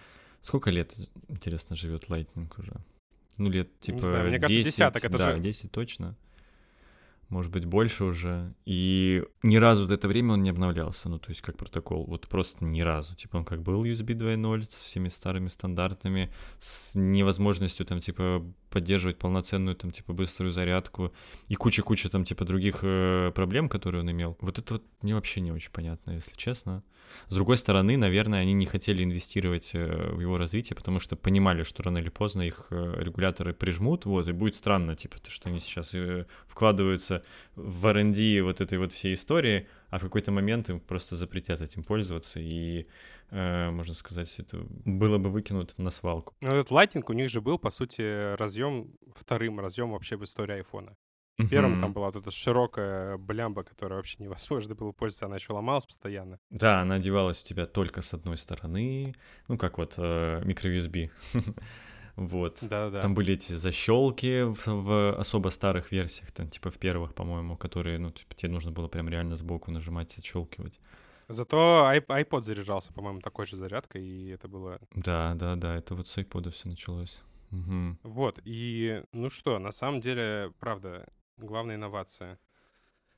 [0.42, 0.96] сколько лет,
[1.28, 2.74] интересно, живет Lightning уже?
[3.38, 6.16] Ну, лет, типа, Не знаю, мне кажется, 10, десяток, это да, же- 10 точно.
[7.30, 8.54] Может быть, больше уже.
[8.66, 12.06] И ни разу в это время он не обновлялся, ну, то есть как протокол.
[12.06, 13.16] Вот просто ни разу.
[13.16, 19.18] Типа он как был USB 2.0 с всеми старыми стандартами, с невозможностью там, типа, поддерживать
[19.18, 21.14] полноценную там, типа, быструю зарядку
[21.48, 24.38] и куча-куча там, типа, других э, проблем, которые он имел.
[24.40, 26.84] Вот это вот мне вообще не очень понятно, если честно.
[27.30, 31.64] С другой стороны, наверное, они не хотели инвестировать э, в его развитие, потому что понимали,
[31.64, 35.50] что рано или поздно их э, регуляторы прижмут, вот, и будет странно, типа, то, что
[35.50, 37.24] они сейчас э, вкладываются
[37.56, 41.84] в R&D вот этой вот всей истории, а в какой-то момент им просто запретят этим
[41.84, 42.86] пользоваться, и,
[43.32, 46.34] можно сказать, это было бы выкинуто на свалку.
[46.42, 50.56] Ну, этот Lightning у них же был, по сути, разъем, вторым разъем вообще в истории
[50.56, 50.96] айфона.
[51.38, 51.82] Первым Мгм.
[51.82, 56.40] там была вот эта широкая блямба, которая вообще невозможно было пользоваться, она еще ломалась постоянно.
[56.50, 59.14] Да, она одевалась у тебя только с одной стороны,
[59.50, 61.10] ну, как вот э, микро-USB.
[62.16, 62.60] Вот.
[62.62, 63.02] Да-да-да.
[63.02, 68.00] Там были эти защелки в, в особо старых версиях, там типа в первых, по-моему, которые,
[68.00, 70.80] ну, типа, тебе нужно было прям реально сбоку нажимать, отщелкивать.
[71.28, 74.80] Зато iP- iPod заряжался, по-моему, такой же зарядкой, и это было...
[74.94, 77.20] Да, да, да, это вот с iPod все началось.
[77.52, 78.00] Мгм.
[78.04, 81.06] Вот, и ну что, на самом деле, правда,
[81.38, 82.40] главная инновация.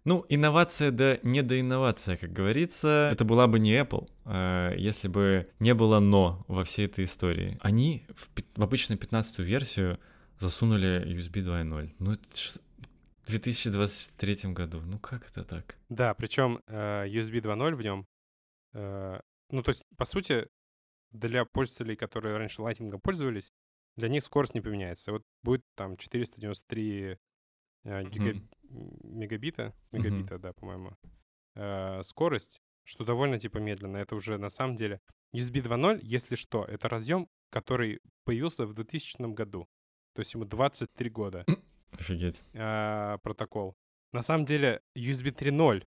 [0.04, 3.10] Ну, инновация да не до инновация, как говорится.
[3.12, 7.58] Это была бы не Apple, э, если бы не было «но» во всей этой истории.
[7.62, 10.00] Они в, в обычную 15 версию
[10.40, 11.96] засунули USB 2.0.
[12.00, 12.54] Ну, это ж
[13.24, 14.80] в 2023 году.
[14.82, 15.76] Ну, как это так?
[15.90, 18.08] Да, причем USB 2.0 в нем,
[18.74, 19.20] э,
[19.52, 20.48] ну, то есть, по сути,
[21.12, 23.52] для пользователей, которые раньше Lightning пользовались,
[23.98, 25.12] для них скорость не поменяется.
[25.12, 27.18] Вот будет там 493 э,
[28.04, 28.34] гига-
[28.70, 29.20] Мгм.
[29.20, 30.92] мегабита, мегабита, да, по-моему,
[31.56, 33.98] э, скорость, что довольно, типа, медленно.
[33.98, 35.00] Это уже, на самом деле,
[35.34, 39.68] USB 2.0, если что, это разъем, который появился в 2000 году.
[40.14, 41.46] То есть ему 23 года
[41.92, 42.44] Офигеть.
[42.54, 43.76] а, протокол.
[44.14, 45.84] На самом деле USB 3.0,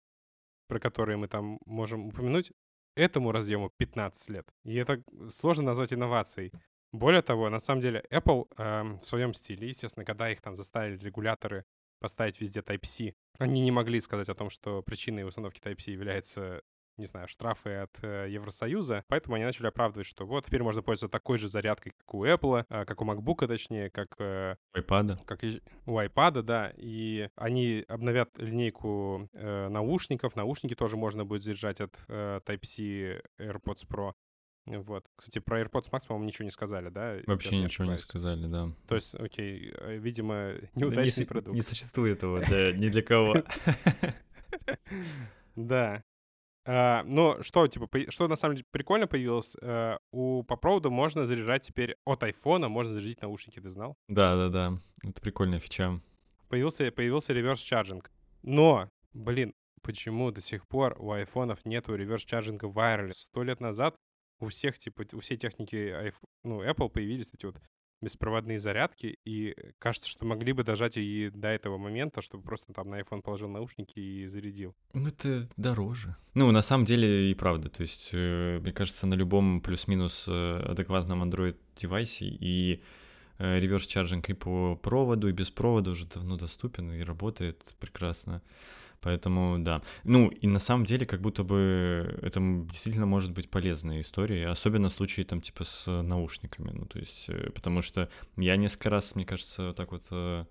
[0.67, 2.51] про который мы там можем упомянуть,
[2.95, 4.47] этому разъему 15 лет.
[4.65, 6.51] И это сложно назвать инновацией.
[6.91, 10.97] Более того, на самом деле Apple эм, в своем стиле, естественно, когда их там заставили
[10.97, 11.63] регуляторы
[11.99, 16.61] поставить везде Type-C, они не могли сказать о том, что причиной установки Type-C является
[16.97, 21.11] не знаю, штрафы от э, Евросоюза, поэтому они начали оправдывать, что вот теперь можно пользоваться
[21.11, 25.23] такой же зарядкой, как у Apple, э, как у MacBook, точнее, как э, iPad.
[25.25, 30.35] как и у iPad, да, и они обновят линейку э, наушников.
[30.35, 34.13] Наушники тоже можно будет заряжать от э, Type-C AirPods Pro.
[34.67, 35.05] Вот.
[35.15, 37.17] Кстати, про AirPods Max, по-моему, ничего не сказали, да?
[37.25, 38.67] Вообще Я ничего не сказали, да.
[38.87, 41.55] То есть, окей, э, видимо, Да неудачный не, с- продукт.
[41.55, 43.35] не существует его, да, ни для кого.
[45.55, 46.03] Да.
[46.65, 51.25] А, но что, типа, что на самом деле прикольно появилось, э, у по проводу можно
[51.25, 53.95] заряжать теперь от айфона, можно зарядить наушники, ты знал?
[54.09, 54.73] Да, да, да.
[55.03, 56.01] Это прикольная фича.
[56.49, 58.11] появился, появился реверс-чарджинг.
[58.43, 63.13] Но, блин, почему до сих пор у айфонов нету реверс-чарджинга wireless?
[63.13, 63.95] Сто лет назад
[64.39, 67.57] у всех, типа, у всей техники ну, Apple появились эти вот
[68.01, 72.89] беспроводные зарядки, и кажется, что могли бы дожать и до этого момента, чтобы просто там
[72.89, 74.75] на iPhone положил наушники и зарядил.
[74.93, 76.15] Ну, это дороже.
[76.35, 77.69] Ну, на самом деле и правда.
[77.69, 82.83] То есть, э, мне кажется, на любом плюс-минус э, адекватном Android-девайсе и
[83.39, 88.41] реверс-чарджинг и по проводу, и без провода уже давно доступен и работает прекрасно.
[89.01, 89.81] Поэтому, да.
[90.03, 94.89] Ну, и на самом деле, как будто бы это действительно может быть полезной историей, особенно
[94.89, 99.15] в случае, там, типа, с наушниками, ну, то есть, э, потому что я несколько раз,
[99.15, 100.45] мне кажется, так вот э,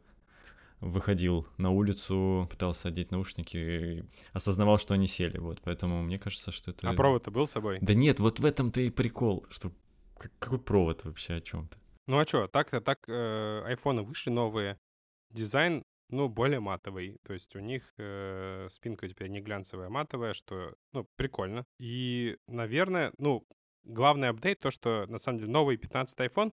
[0.80, 6.52] выходил на улицу, пытался одеть наушники, и осознавал, что они сели, вот, поэтому мне кажется,
[6.52, 6.88] что это...
[6.88, 7.78] А провод-то был с собой?
[7.80, 9.72] Да нет, вот в этом-то и прикол, что
[10.38, 11.76] какой провод вообще о чем-то?
[12.06, 14.78] Ну а что, так-то так, э, айфоны вышли новые,
[15.30, 17.18] дизайн ну, более матовый.
[17.24, 21.64] То есть у них э, спинка теперь не глянцевая, а матовая, что, ну, прикольно.
[21.78, 23.46] И, наверное, ну,
[23.84, 26.50] главный апдейт, то, что, на самом деле, новый 15 iPhone,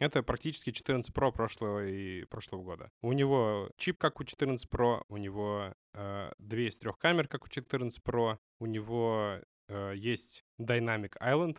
[0.00, 2.90] это практически 14 Pro прошлого и прошлого года.
[3.00, 7.44] У него чип, как у 14 Pro, у него э, две из трех камер, как
[7.44, 11.58] у 14 Pro, у него э, есть Dynamic Island,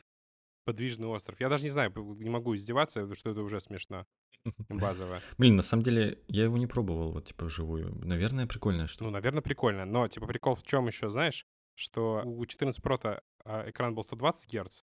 [0.65, 1.39] подвижный остров.
[1.39, 4.05] Я даже не знаю, не могу издеваться, что это уже смешно.
[4.69, 5.21] Базовая.
[5.37, 7.95] Блин, на самом деле, я его не пробовал, вот, типа, вживую.
[8.05, 9.03] Наверное, прикольно, что.
[9.03, 9.85] Ну, наверное, прикольно.
[9.85, 14.53] Но, типа, прикол в чем еще, знаешь, что у 14 Pro а, экран был 120
[14.53, 14.81] Гц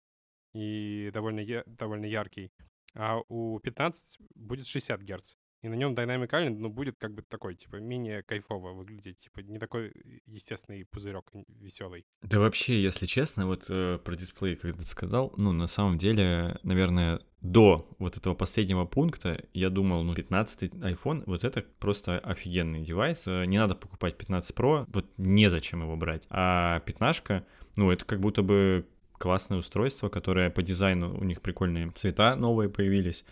[0.54, 2.52] и довольно, довольно яркий,
[2.94, 7.22] а у 15 будет 60 Гц и на нем Dynamic Island, ну, будет как бы
[7.22, 9.92] такой, типа, менее кайфово выглядеть, типа, не такой
[10.26, 12.06] естественный пузырек веселый.
[12.22, 16.58] Да вообще, если честно, вот э, про дисплей, когда ты сказал, ну, на самом деле,
[16.62, 22.82] наверное, до вот этого последнего пункта я думал, ну, 15 iPhone, вот это просто офигенный
[22.82, 27.44] девайс, э, не надо покупать 15 Pro, вот незачем его брать, а 15
[27.76, 32.70] ну, это как будто бы классное устройство, которое по дизайну у них прикольные цвета новые
[32.70, 33.24] появились,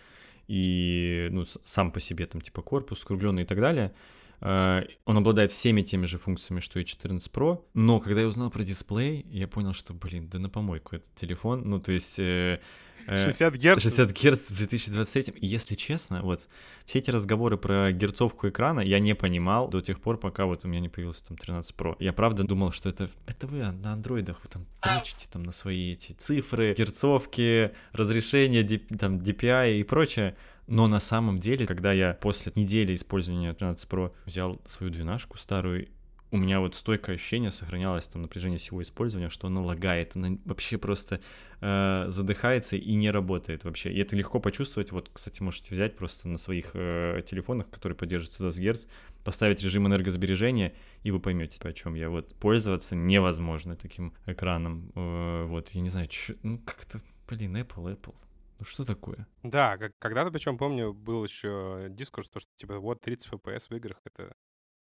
[0.49, 3.93] и ну, сам по себе там типа корпус скругленный и так далее.
[4.41, 8.49] Uh, он обладает всеми теми же функциями, что и 14 Pro, но когда я узнал
[8.49, 12.19] про дисплей, я понял, что, блин, да на помойку этот телефон, ну, то есть...
[12.19, 12.59] Э,
[13.05, 13.81] 60 Гц?
[13.81, 15.33] 60 Гц в 2023.
[15.39, 16.47] И если честно, вот
[16.85, 20.67] все эти разговоры про герцовку экрана я не понимал до тех пор, пока вот у
[20.67, 21.95] меня не появился там 13 Pro.
[21.99, 25.93] Я правда думал, что это, это вы на андроидах, вы там кричите там на свои
[25.93, 28.63] эти цифры, герцовки, разрешения,
[28.97, 30.35] там DPI и прочее.
[30.69, 35.87] Но на самом деле, когда я после недели использования 13 Pro взял свою двенашку старую
[36.31, 40.77] у меня вот стойкое ощущение сохранялось там напряжение всего использования, что оно лагает, оно вообще
[40.77, 41.21] просто
[41.59, 43.91] э, задыхается и не работает вообще.
[43.91, 44.91] И это легко почувствовать.
[44.91, 48.85] Вот, кстати, можете взять просто на своих э, телефонах, которые поддерживают 120 Гц,
[49.23, 52.09] поставить режим энергосбережения, и вы поймете, о чем я.
[52.09, 54.91] Вот пользоваться невозможно таким экраном.
[54.95, 58.13] Э, вот, я не знаю, чё, ну как-то, блин, Apple, Apple.
[58.59, 59.25] Ну что такое?
[59.41, 63.75] Да, как, когда-то, причем помню, был еще дискурс, то, что типа вот 30 FPS в
[63.75, 64.35] играх это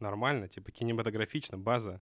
[0.01, 2.03] нормально, типа кинематографично, база.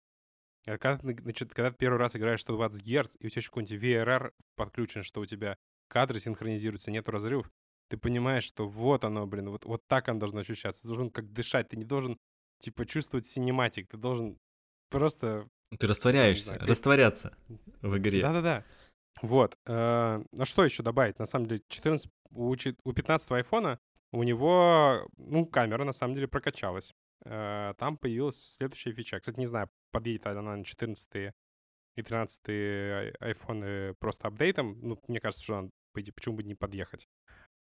[0.67, 3.83] А когда, значит, когда ты первый раз играешь 120 Гц, и у тебя еще какой-нибудь
[3.83, 5.57] VRR подключен, что у тебя
[5.89, 7.51] кадры синхронизируются, нету разрывов,
[7.89, 10.83] ты понимаешь, что вот оно, блин, вот, вот так оно должно ощущаться.
[10.83, 12.19] Ты должен как дышать, ты не должен,
[12.59, 14.39] типа, чувствовать синематик, ты должен
[14.89, 15.49] просто...
[15.79, 17.37] Ты растворяешься, знаю, растворяться
[17.81, 18.23] в игре.
[18.23, 18.65] Да-да-да.
[19.21, 19.57] Вот.
[19.67, 21.19] Э, ну что еще добавить?
[21.19, 23.79] На самом деле, 14, у, у 15 айфона
[24.13, 26.93] у него, ну, камера на самом деле прокачалась.
[27.25, 29.21] Э, там появилась следующая фича.
[29.21, 31.33] Кстати, не знаю, подъедет она на 14
[31.97, 34.79] и 13 iPhone просто апдейтом.
[34.81, 37.07] Ну, мне кажется, что она, почему бы не подъехать.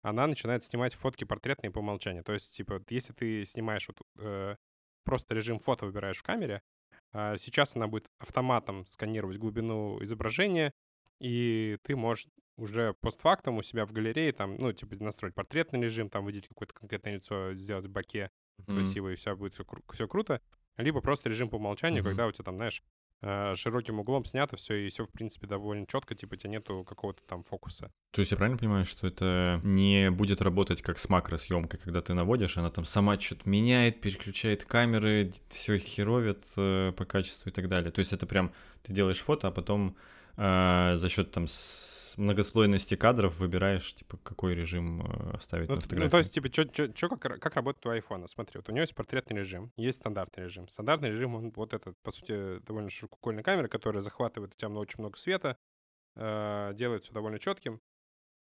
[0.02, 2.24] Она начинает снимать фотки портретные по умолчанию.
[2.24, 4.56] То есть, типа, если ты снимаешь вот, э,
[5.04, 6.62] просто режим фото выбираешь в камере,
[7.12, 10.72] э, сейчас она будет автоматом сканировать глубину изображения,
[11.20, 16.10] и ты можешь уже постфактум у себя в галерее там, ну, типа, настроить портретный режим,
[16.10, 18.74] там, выделить какое-то конкретное лицо, сделать в баке, mm-hmm.
[18.74, 20.40] красиво, и все будет все, все круто.
[20.76, 22.06] Либо просто режим по умолчанию, mm-hmm.
[22.06, 22.82] когда у тебя там, знаешь,
[23.22, 26.84] э, широким углом снято все, и все, в принципе, довольно четко, типа, у тебя нету
[26.88, 27.92] какого-то там фокуса.
[28.12, 32.14] То есть я правильно понимаю, что это не будет работать как с макросъемкой, когда ты
[32.14, 37.68] наводишь, она там сама что-то меняет, переключает камеры, все херовит э, по качеству и так
[37.68, 37.90] далее.
[37.90, 38.52] То есть это прям
[38.82, 39.96] ты делаешь фото, а потом
[40.40, 41.46] э, за счет там
[42.16, 46.04] многослойности кадров выбираешь, типа, какой режим э, ставить ну, на фотографии.
[46.04, 48.26] Ну, то есть, типа, чё, чё, чё, как, как работает у айфона?
[48.28, 50.68] Смотри, вот у него есть портретный режим, есть стандартный режим.
[50.68, 55.00] Стандартный режим, он вот этот, по сути, довольно широкоугольная камера, которая захватывает у тебя очень
[55.00, 55.56] много света,
[56.16, 57.80] э, делает все довольно четким.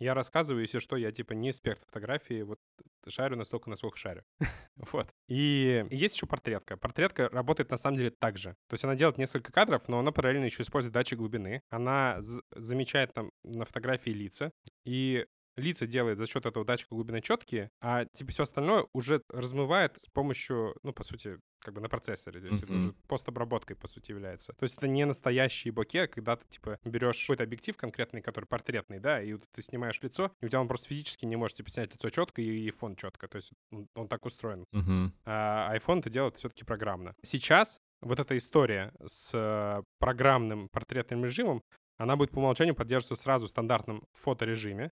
[0.01, 2.59] Я рассказываю, если что, я типа не эксперт фотографии, вот
[3.07, 4.25] шарю настолько, насколько шарю.
[4.93, 5.15] вот.
[5.29, 6.79] И есть еще портретка.
[6.79, 8.57] Портретка работает на самом деле так же.
[8.69, 11.63] То есть она делает несколько кадров, но она параллельно еще использует датчик глубины.
[11.69, 12.19] Она
[12.57, 14.53] замечает там на фотографии лица
[14.87, 20.01] и лица делает за счет этого датчика глубины четкие, а типа все остальное уже размывает
[20.01, 22.41] с помощью, ну, по сути, как бы на процессоре.
[22.41, 22.67] То есть mm-hmm.
[22.67, 24.55] это уже постобработкой, по сути, является.
[24.55, 29.01] То есть это не настоящие боке, когда ты, типа, берешь какой-то объектив конкретный, который портретный,
[29.01, 31.71] да, и вот ты снимаешь лицо, и у тебя он просто физически не может, типа,
[31.71, 33.29] снять лицо четко и, и фон четко.
[33.29, 34.65] То есть он, он так устроен.
[34.75, 35.13] Mm-hmm.
[35.27, 37.15] А iPhone это делает все-таки программно.
[37.23, 41.63] Сейчас вот эта история с э, программным портретным режимом,
[41.99, 44.91] она будет по умолчанию поддерживаться сразу в стандартном фоторежиме.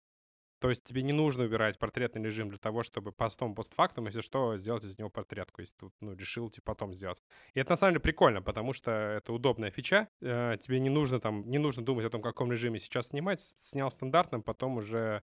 [0.59, 4.57] То есть тебе не нужно убирать портретный режим для того, чтобы постом постфактум, если что,
[4.57, 7.21] сделать из него портретку, если ты ну, решил типа потом сделать.
[7.53, 10.07] И это на самом деле прикольно, потому что это удобная фича.
[10.21, 13.39] Э, тебе не нужно там, не нужно думать о том, в каком режиме сейчас снимать.
[13.41, 15.21] Снял стандартным, потом уже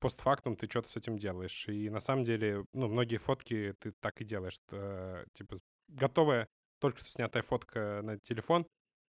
[0.00, 1.68] постфактум ты что-то с этим делаешь.
[1.68, 4.54] И на самом деле, ну, многие фотки ты так и делаешь.
[4.54, 6.48] Что, типа, готовая,
[6.80, 8.66] только что снятая фотка на телефон,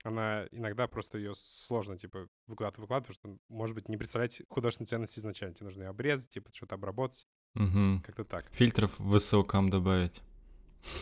[0.04, 4.86] она иногда просто ее сложно, типа, выкладывать, выкладывать, потому что, может быть, не представлять художественной
[4.86, 5.54] ценности изначально.
[5.54, 7.26] Тебе нужно ее обрезать, типа, что-то обработать.
[7.54, 8.02] Угу.
[8.04, 8.46] Как-то так.
[8.52, 10.22] Фильтров в высоком добавить.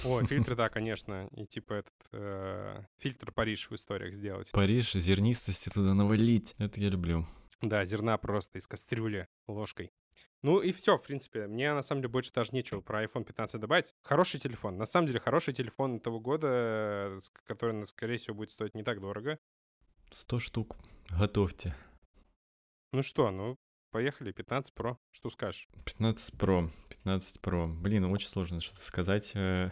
[0.05, 1.29] О, фильтры, да, конечно.
[1.33, 4.51] И типа этот э, фильтр Париж в историях сделать.
[4.53, 6.55] Париж, зернистости туда навалить.
[6.59, 7.27] Это я люблю.
[7.61, 9.93] Да, зерна просто из кастрюли ложкой.
[10.43, 11.47] Ну и все, в принципе.
[11.47, 13.95] Мне на самом деле больше даже нечего про iPhone 15 добавить.
[14.03, 14.77] Хороший телефон.
[14.77, 19.39] На самом деле хороший телефон этого года, который, скорее всего, будет стоить не так дорого.
[20.11, 20.77] 100 штук.
[21.11, 21.75] Готовьте.
[22.93, 23.59] Ну что, ну
[23.97, 24.99] поехали, 15 Pro.
[25.11, 25.69] Что скажешь?
[25.87, 27.67] 15 Pro, 15 Pro.
[27.67, 29.33] Блин, очень сложно что-то сказать.
[29.35, 29.71] Э,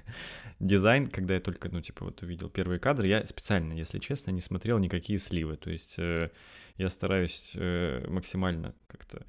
[0.58, 4.40] дизайн, когда я только, ну, типа, вот увидел первые кадры, я специально, если честно, не
[4.40, 5.58] смотрел никакие сливы.
[5.58, 6.30] То есть э,
[6.76, 9.26] я стараюсь э, максимально как-то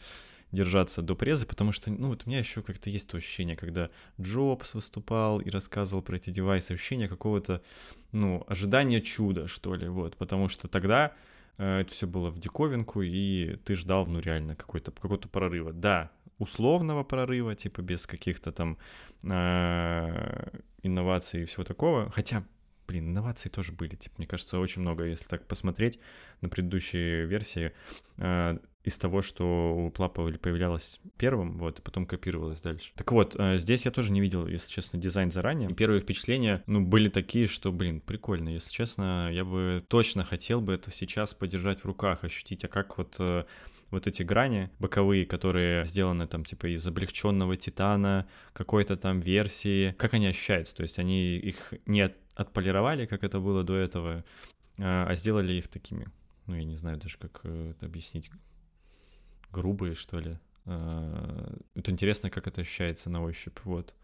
[0.51, 3.89] держаться до презы, потому что, ну, вот у меня еще как-то есть то ощущение, когда
[4.19, 7.61] Джобс выступал и рассказывал про эти девайсы, ощущение какого-то,
[8.11, 11.13] ну, ожидания чуда, что ли, вот, потому что тогда
[11.57, 15.71] э, это все было в диковинку, и ты ждал, ну, реально какой-то какого-то прорыва.
[15.71, 18.77] Да, условного прорыва, типа без каких-то там
[19.23, 20.49] э,
[20.81, 22.43] инноваций и всего такого, хотя
[22.87, 23.95] блин, инновации тоже были.
[23.95, 25.99] Типа, мне кажется, очень много, если так посмотреть
[26.41, 27.71] на предыдущие версии,
[28.17, 32.91] э, из того, что у Плапа появлялось первым, вот, и потом копировалось дальше.
[32.95, 35.73] Так вот, э, здесь я тоже не видел, если честно, дизайн заранее.
[35.73, 38.49] Первые впечатления, ну, были такие, что, блин, прикольно.
[38.49, 42.97] Если честно, я бы точно хотел бы это сейчас подержать в руках, ощутить, а как
[42.97, 43.43] вот э,
[43.91, 50.13] вот эти грани боковые, которые сделаны там типа из облегченного титана, какой-то там версии, как
[50.13, 50.75] они ощущаются?
[50.75, 54.23] То есть они их не от, отполировали, как это было до этого,
[54.79, 56.07] а, а сделали их такими,
[56.45, 58.29] ну я не знаю даже как э, это объяснить,
[59.51, 60.37] грубые что ли.
[60.65, 63.95] А, это интересно, как это ощущается на ощупь, вот.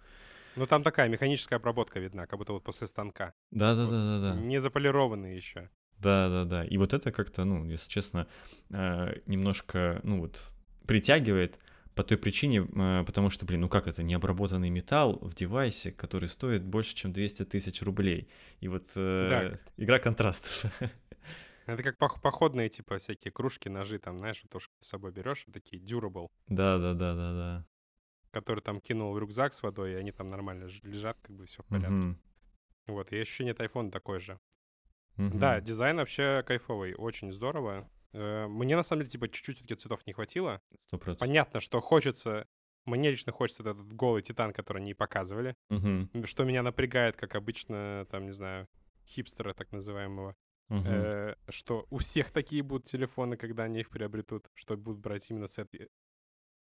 [0.55, 3.33] Ну там такая механическая обработка видна, как будто вот после станка.
[3.51, 4.41] Да, да, да, да, да.
[4.41, 5.69] Не заполированные еще.
[5.99, 6.65] Да, да, да.
[6.65, 8.27] И вот это как-то, ну, если честно,
[8.69, 10.51] э, немножко, ну вот,
[10.85, 11.59] притягивает
[11.93, 16.29] по той причине, э, потому что, блин, ну как это, необработанный металл в девайсе, который
[16.29, 18.29] стоит больше, чем 200 тысяч рублей.
[18.59, 20.65] И вот э, игра контрастов.
[21.65, 25.45] Это как походные, типа, всякие кружки, ножи, там, знаешь, вот то, что с собой берешь,
[25.51, 26.29] такие durable.
[26.47, 27.65] Да, да, да, да, да.
[28.31, 31.63] Который там кинул в рюкзак с водой, и они там нормально лежат, как бы все
[31.63, 31.93] в порядке.
[31.93, 32.17] Угу.
[32.87, 34.39] Вот, и ощущение от iPhone такое же.
[35.17, 35.37] Угу.
[35.37, 37.89] Да, дизайн вообще кайфовый, очень здорово.
[38.13, 40.61] Э, мне на самом деле типа чуть-чуть все-таки цветов не хватило.
[40.91, 41.17] 100%.
[41.17, 42.47] Понятно, что хочется
[42.85, 45.55] мне лично хочется этот голый титан, который не показывали.
[45.69, 46.25] Угу.
[46.25, 48.67] Что меня напрягает, как обычно, там, не знаю,
[49.07, 50.35] хипстера так называемого.
[50.69, 50.83] Угу.
[50.85, 55.47] Э, что у всех такие будут телефоны, когда они их приобретут, что будут брать именно
[55.47, 55.89] с этой,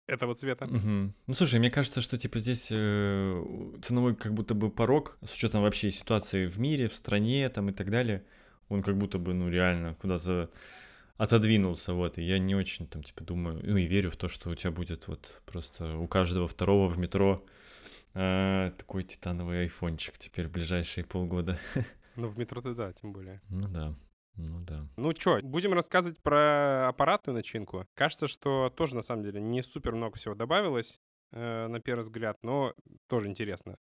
[0.07, 0.67] этого цвета.
[0.67, 1.13] Угу.
[1.27, 3.45] Ну, слушай, мне кажется, что, типа, здесь э,
[3.83, 7.73] ценовой как будто бы порог, с учетом вообще ситуации в мире, в стране, там, и
[7.73, 8.25] так далее,
[8.69, 10.51] он как будто бы, ну, реально куда-то
[11.17, 14.51] отодвинулся, вот, и я не очень, там, типа, думаю, ну, и верю в то, что
[14.51, 17.45] у тебя будет вот просто у каждого второго в метро
[18.15, 21.59] э, такой титановый айфончик теперь в ближайшие полгода.
[22.17, 23.41] Ну, в метро-то да, тем более.
[23.49, 23.95] Ну да.
[24.37, 24.87] Ну да.
[24.97, 27.87] Ну что, будем рассказывать про аппаратную начинку.
[27.95, 31.01] Кажется, что тоже на самом деле не супер много всего добавилось
[31.33, 32.75] э, на первый взгляд, но
[33.09, 33.79] тоже интересно.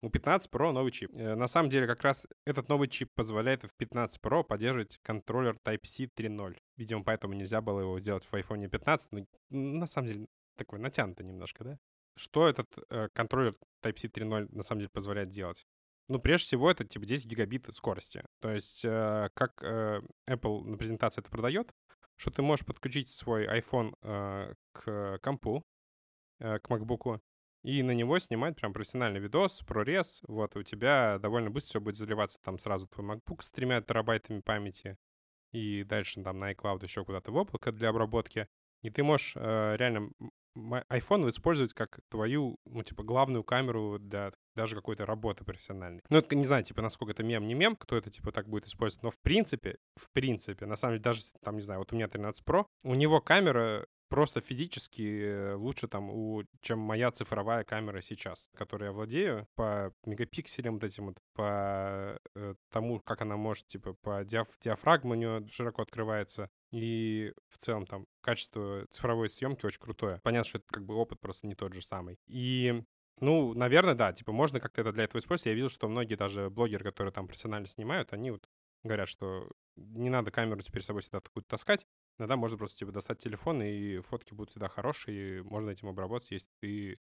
[0.00, 1.10] У 15 Pro новый чип.
[1.14, 5.58] Э, на самом деле как раз этот новый чип позволяет в 15 Pro поддерживать контроллер
[5.64, 6.56] Type-C 3.0.
[6.76, 11.26] Видимо, поэтому нельзя было его сделать в iPhone 15, но на самом деле такой натянутый
[11.26, 11.78] немножко, да?
[12.16, 15.66] Что этот э, контроллер Type-C 3.0 на самом деле позволяет делать?
[16.08, 18.24] Ну, прежде всего, это типа 10 гигабит скорости.
[18.40, 21.74] То есть, э, как э, Apple на презентации это продает,
[22.16, 25.64] что ты можешь подключить свой iPhone э, к компу,
[26.40, 27.20] э, к MacBook,
[27.62, 30.22] и на него снимать прям профессиональный видос, прорез.
[30.26, 34.40] Вот, у тебя довольно быстро все будет заливаться там сразу твой MacBook с тремя терабайтами
[34.40, 34.96] памяти,
[35.52, 38.48] и дальше там на iCloud еще куда-то в облако для обработки.
[38.82, 40.10] И ты можешь э, реально
[40.56, 46.02] iPhone использовать как твою, ну, типа, главную камеру для даже какой-то работы профессиональной.
[46.08, 48.66] Ну, это не знаю, типа, насколько это мем, не мем, кто это, типа, так будет
[48.66, 51.96] использовать, но в принципе, в принципе, на самом деле, даже, там, не знаю, вот у
[51.96, 58.00] меня 13 Pro, у него камера просто физически лучше там, у, чем моя цифровая камера
[58.00, 63.66] сейчас, которой я владею, по мегапикселям вот этим вот, по э, тому, как она может,
[63.68, 69.66] типа, по диаф диафрагма у нее широко открывается, и в целом там качество цифровой съемки
[69.66, 70.20] очень крутое.
[70.22, 72.18] Понятно, что это как бы опыт просто не тот же самый.
[72.26, 72.82] И
[73.20, 75.46] ну, наверное, да, типа можно как-то это для этого использовать.
[75.46, 78.48] Я видел, что многие даже блогеры, которые там профессионально снимают, они вот
[78.84, 81.86] говорят, что не надо камеру теперь с собой всегда такую таскать.
[82.18, 86.30] Иногда можно просто типа достать телефон, и фотки будут всегда хорошие, и можно этим обработать,
[86.30, 86.98] если ты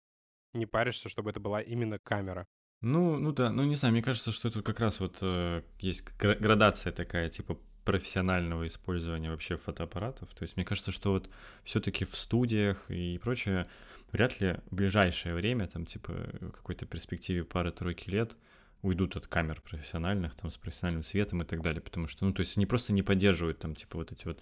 [0.53, 2.47] не паришься, чтобы это была именно камера.
[2.81, 6.03] Ну, ну да, ну не знаю, мне кажется, что это как раз вот э, есть
[6.17, 10.33] градация такая, типа профессионального использования вообще фотоаппаратов.
[10.33, 11.29] То есть мне кажется, что вот
[11.63, 13.67] все-таки в студиях и прочее
[14.11, 18.37] вряд ли в ближайшее время, там типа в какой-то перспективе пары-тройки лет
[18.81, 22.41] уйдут от камер профессиональных, там с профессиональным светом и так далее, потому что, ну, то
[22.41, 24.41] есть они просто не поддерживают там типа вот эти вот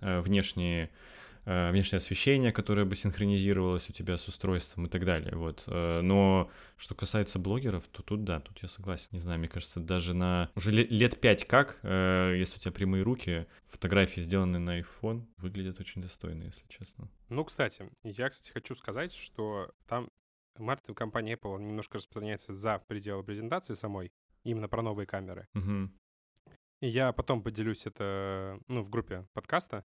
[0.00, 0.92] э, внешние Э,
[1.46, 5.62] внешнее освещение, которое бы синхронизировалось у тебя с устройством и так далее, вот.
[5.68, 9.08] Э, но что касается блогеров, то тут да, тут я согласен.
[9.12, 13.04] Не знаю, мне кажется, даже на уже лет пять как, э, если у тебя прямые
[13.04, 17.08] руки, фотографии, сделанные на iPhone, выглядят очень достойно, если честно.
[17.28, 20.10] Ну, кстати, я, кстати, хочу сказать, что там
[20.58, 25.46] маркетинг компании Apple немножко распространяется за пределы презентации самой, именно про новые камеры.
[25.54, 25.90] Угу.
[26.80, 29.84] И я потом поделюсь это, ну, в группе подкаста,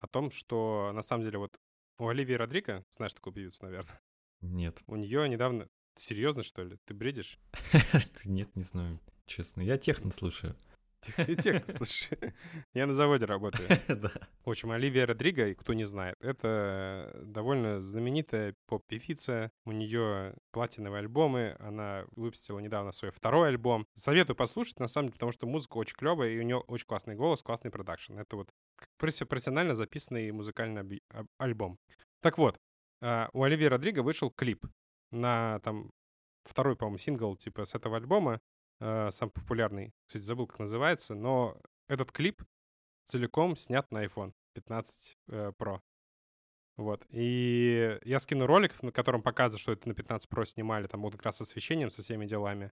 [0.00, 1.58] о том, что на самом деле вот
[1.98, 4.00] у Оливии Родриго, знаешь такую певицу, наверное?
[4.40, 4.82] Нет.
[4.86, 5.68] У нее недавно...
[5.94, 6.76] Серьезно, что ли?
[6.84, 7.38] Ты бредишь?
[8.26, 9.62] Нет, не знаю, честно.
[9.62, 10.54] Я техно слушаю.
[11.00, 12.34] Ты техно слушаешь.
[12.74, 13.68] Я на заводе работаю.
[13.88, 14.10] Да.
[14.44, 19.50] В общем, Оливия Родриго, кто не знает, это довольно знаменитая поп-певица.
[19.64, 21.56] У нее платиновые альбомы.
[21.60, 23.86] Она выпустила недавно свой второй альбом.
[23.94, 27.14] Советую послушать, на самом деле, потому что музыка очень клевая, и у нее очень классный
[27.14, 28.18] голос, классный продакшн.
[28.18, 28.50] Это вот
[28.98, 31.00] профессионально записанный музыкальный
[31.38, 31.78] альбом.
[32.20, 32.58] Так вот,
[33.02, 34.66] а, у Оливии Родриго вышел клип
[35.10, 35.90] на там
[36.44, 38.40] второй, по-моему, сингл типа с этого альбома,
[38.80, 42.42] э, самый популярный, кстати, забыл, как называется, но этот клип
[43.04, 45.80] целиком снят на iPhone 15 э, Pro.
[46.76, 47.06] Вот.
[47.08, 51.12] И я скину ролик, на котором показывают, что это на 15 Pro снимали, там вот
[51.12, 52.70] как раз с освещением, со всеми делами.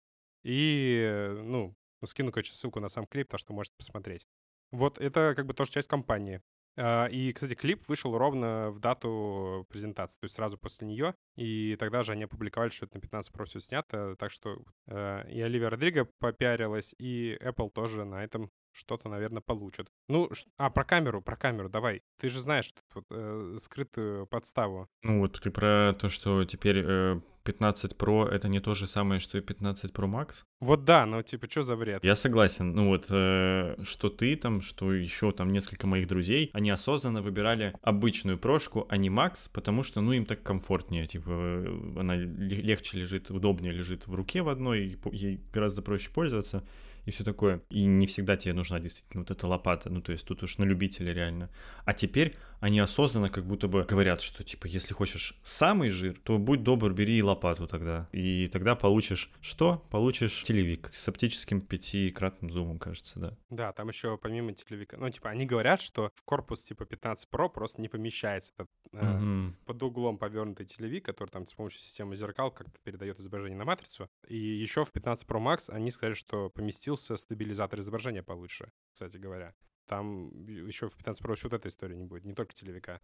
[0.43, 1.75] И, ну,
[2.05, 4.27] скину, короче, ссылку на сам клип, так что можете посмотреть.
[4.71, 6.41] Вот это как бы тоже часть компании.
[6.77, 11.15] А, и, кстати, клип вышел ровно в дату презентации, то есть сразу после нее.
[11.35, 14.15] И тогда же они опубликовали, что это на 15 Pro все снято.
[14.17, 19.87] Так что э, и Оливия Родриго попиарилась, и Apple тоже на этом что-то, наверное, получат.
[20.07, 22.01] Ну, а, про камеру, про камеру, давай.
[22.19, 24.87] Ты же знаешь вот, э, скрытую подставу.
[25.03, 29.19] Ну, вот ты про то, что теперь э, 15 Pro— это не то же самое,
[29.19, 30.43] что и 15 Pro Max?
[30.59, 32.03] Вот да, но типа, что за бред?
[32.03, 32.73] Я согласен.
[32.73, 37.73] Ну вот, э, что ты там, что еще там несколько моих друзей, они осознанно выбирали
[37.81, 42.99] обычную прошку, а не Max, потому что, ну, им так комфортнее, типа, э, она легче
[42.99, 46.63] лежит, удобнее лежит в руке в одной, ей гораздо проще пользоваться
[47.07, 47.61] и все такое.
[47.69, 50.65] И не всегда тебе нужна действительно вот эта лопата, ну то есть тут уж на
[50.65, 51.49] любителя реально.
[51.85, 56.37] А теперь они осознанно как будто бы говорят, что типа если хочешь самый жир, то
[56.37, 58.09] будь добр, бери лопату тогда.
[58.11, 59.85] И тогда получишь что?
[59.89, 63.37] Получишь телевик с оптическим пятикратным зумом, кажется, да.
[63.49, 67.49] Да, там еще помимо телевика, ну типа они говорят, что в корпус типа 15 Pro
[67.49, 69.55] просто не помещается этот э, угу.
[69.65, 74.09] под углом повернутый телевик, который там с помощью системы зеркал как-то передает изображение на матрицу.
[74.27, 79.17] И еще в 15 Pro Max они сказали, что поместил появился стабилизатор изображения получше, кстати
[79.17, 79.53] говоря.
[79.85, 82.99] Там еще в 15 Pro вот этой истории не будет, не только телевика.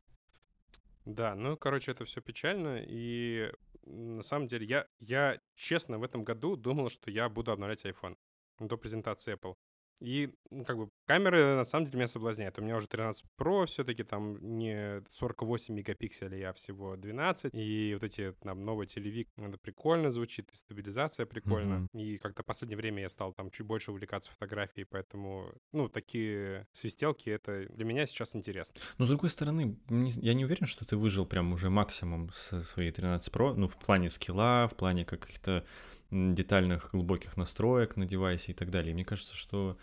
[1.05, 3.51] Да, ну, короче, это все печально, и
[3.85, 8.17] на самом деле я, я честно в этом году думал, что я буду обновлять iPhone
[8.59, 9.55] до презентации Apple.
[10.03, 12.59] И, ну, как бы, камеры, на самом деле, меня соблазняют.
[12.59, 17.53] У меня уже 13 Pro, все-таки там не 48 мегапикселей, а всего 12.
[17.53, 21.87] И вот эти, там, новый телевик, это прикольно звучит, и стабилизация прикольно.
[21.93, 22.01] Mm-hmm.
[22.01, 26.67] И как-то в последнее время я стал там чуть больше увлекаться фотографией, поэтому, ну, такие
[26.73, 28.81] свистелки, это для меня сейчас интересно.
[28.97, 32.91] Но, с другой стороны, я не уверен, что ты выжил прям уже максимум со своей
[32.91, 35.65] 13 Pro, ну, в плане скилла, в плане каких-то
[36.13, 38.91] детальных глубоких настроек на девайсе и так далее.
[38.91, 39.77] И мне кажется, что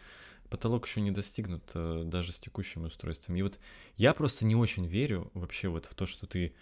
[0.49, 3.41] потолок еще не достигнут э, даже с текущими устройствами.
[3.41, 3.59] И вот
[3.97, 6.55] я просто не очень верю вообще вот в то, что ты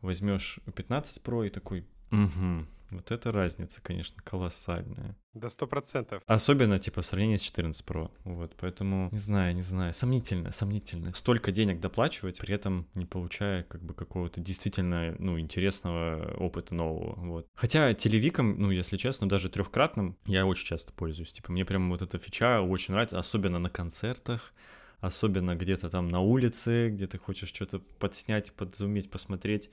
[0.00, 5.16] возьмешь 15 Pro и такой, угу, вот это разница, конечно, колоссальная.
[5.32, 6.22] До сто процентов.
[6.26, 8.10] Особенно, типа, в сравнении с 14 Pro.
[8.24, 11.14] Вот, поэтому, не знаю, не знаю, сомнительно, сомнительно.
[11.14, 17.14] Столько денег доплачивать, при этом не получая, как бы, какого-то действительно, ну, интересного опыта нового,
[17.20, 17.46] вот.
[17.54, 21.32] Хотя телевиком, ну, если честно, даже трехкратным я очень часто пользуюсь.
[21.32, 24.52] Типа, мне прям вот эта фича очень нравится, особенно на концертах,
[24.98, 29.70] особенно где-то там на улице, где ты хочешь что-то подснять, подзумить, посмотреть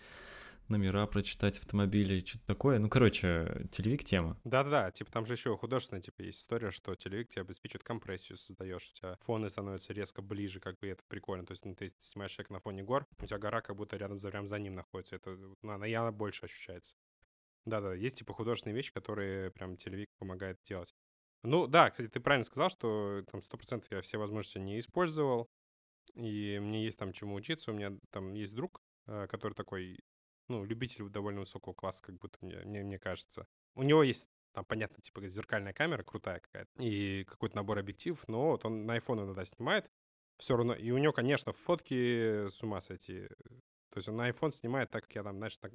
[0.70, 2.80] номера прочитать автомобилей, что-то такое.
[2.80, 4.40] Ну, короче, телевик тема.
[4.44, 8.92] Да-да-да, типа там же еще художественная, типа, есть история, что телевик тебе обеспечивает компрессию, создаешь,
[8.92, 11.46] у тебя фоны становятся резко ближе, как бы это прикольно.
[11.46, 14.20] То есть, ну, ты снимаешь человека на фоне гор, у тебя гора как будто рядом
[14.20, 15.16] за, прям за ним находится.
[15.16, 16.96] Это, ну, она явно больше ощущается.
[17.66, 20.96] Да-да, есть типа художественные вещи, которые прям телевик помогает делать.
[21.44, 25.50] Ну да, кстати, ты правильно сказал, что там сто процентов я все возможности не использовал,
[26.16, 27.72] и мне есть там чему учиться.
[27.72, 30.00] У меня там есть друг, э, который такой
[30.48, 33.48] ну, любитель довольно высокого класса, как будто мне, мне, мне кажется.
[33.76, 38.52] У него есть там, понятно, типа зеркальная камера крутая какая-то и какой-то набор объективов, но
[38.52, 39.90] вот он на iPhone иногда снимает,
[40.38, 43.28] все равно, и у него, конечно, фотки с ума сойти.
[43.90, 45.72] То есть он на iPhone снимает так, как я там, знаешь, так,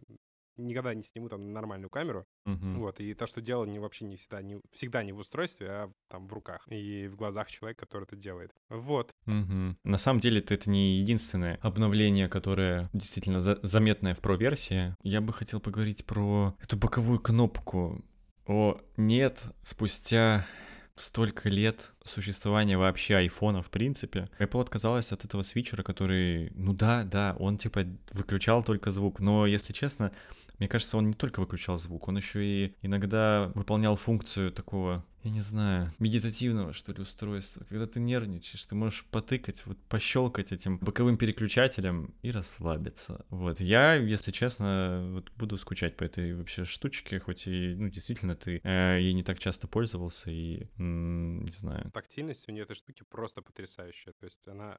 [0.57, 2.25] никогда не сниму там нормальную камеру.
[2.45, 2.79] Мгм.
[2.79, 5.93] Вот, и то, что делал, не, вообще не всегда, не, всегда не в устройстве, а
[6.09, 8.53] там в руках и в глазах человека, который это делает.
[8.69, 9.13] Вот.
[9.27, 9.77] Мгм.
[9.85, 14.95] На самом деле это, это не единственное обновление, которое действительно за- заметное в Pro-версии.
[15.03, 18.03] Я бы хотел поговорить про эту боковую кнопку.
[18.47, 20.47] О, нет, спустя
[20.95, 27.05] столько лет существования вообще айфона в принципе, Apple отказалась от этого свитчера, который, ну да,
[27.05, 30.13] да, он типа выключал только звук, но если честно,
[30.59, 35.31] мне кажется, он не только выключал звук, он еще и иногда выполнял функцию такого, я
[35.31, 37.65] не знаю, медитативного, что ли, устройства.
[37.69, 43.25] Когда ты нервничаешь, ты можешь потыкать, вот пощелкать этим боковым переключателем и расслабиться.
[43.31, 43.61] Вот.
[43.61, 48.61] Я, если честно, вот буду скучать по этой вообще штучке, хоть и, ну, действительно, ты
[48.65, 51.91] э, ей не так часто пользовался и, м, не знаю.
[51.93, 54.13] Тактильность у нее этой штуки просто потрясающая.
[54.13, 54.79] То есть она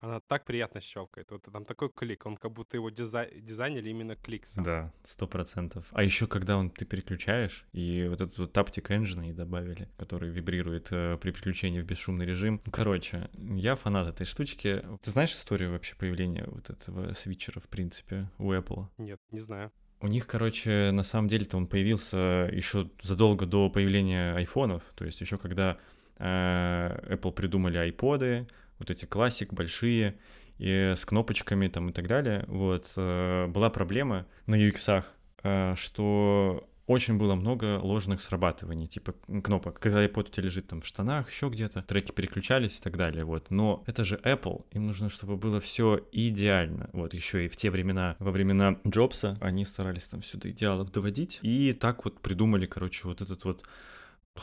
[0.00, 1.30] она так приятно щелкает.
[1.30, 3.40] Вот там такой клик, он как будто его дизай...
[3.40, 4.64] дизайнили именно клик сам.
[4.64, 5.86] Да, сто процентов.
[5.92, 10.30] А еще когда он ты переключаешь, и вот этот вот таптик engine и добавили, который
[10.30, 12.60] вибрирует э, при переключении в бесшумный режим.
[12.64, 14.84] Ну, короче, я фанат этой штучки.
[15.02, 18.86] Ты знаешь историю вообще появления вот этого свитчера, в принципе, у Apple?
[18.98, 19.72] Нет, не знаю.
[20.00, 25.20] У них, короче, на самом деле-то он появился еще задолго до появления айфонов, то есть
[25.20, 25.76] еще когда
[26.18, 28.46] э, Apple придумали айподы,
[28.78, 30.18] вот эти классик большие,
[30.58, 35.04] и с кнопочками там и так далее, вот, э, была проблема на UX,
[35.44, 39.14] э, что очень было много ложных срабатываний, типа
[39.44, 39.78] кнопок.
[39.78, 43.24] Когда iPod у тебя лежит там в штанах, еще где-то, треки переключались и так далее,
[43.24, 43.50] вот.
[43.50, 46.88] Но это же Apple, им нужно, чтобы было все идеально.
[46.94, 51.40] Вот, еще и в те времена, во времена Джобса, они старались там сюда идеалов доводить,
[51.42, 53.64] и так вот придумали, короче, вот этот вот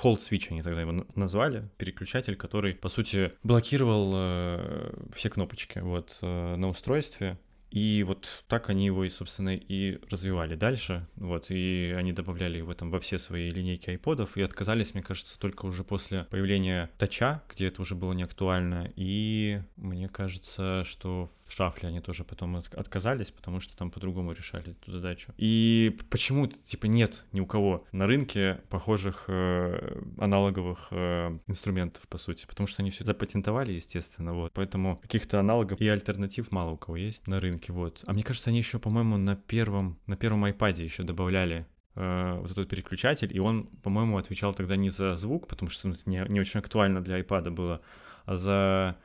[0.04, 6.18] Hold Switch они тогда его назвали, переключатель, который, по сути, блокировал э, все кнопочки вот,
[6.22, 7.38] э, на устройстве,
[7.72, 11.08] и вот так они его, и, собственно, и развивали дальше.
[11.16, 15.40] Вот, и они добавляли его там во все свои линейки айподов, и отказались, мне кажется,
[15.40, 18.92] только уже после появления тача, где это уже было не актуально.
[18.96, 24.32] И мне кажется, что в шафле они тоже потом от- отказались, потому что там по-другому
[24.32, 25.34] решали эту задачу.
[25.38, 32.18] И почему, типа, нет ни у кого на рынке похожих э, аналоговых э, инструментов, по
[32.18, 34.52] сути, потому что они все запатентовали, естественно, вот.
[34.54, 38.04] Поэтому каких-то аналогов и альтернатив мало у кого есть на рынке, вот.
[38.06, 42.52] А мне кажется, они еще, по-моему, на первом, на первом iPad еще добавляли э, вот
[42.52, 46.26] этот переключатель, и он, по-моему, отвечал тогда не за звук, потому что ну, это не,
[46.30, 47.82] не очень актуально для iPad было,
[48.26, 48.98] а за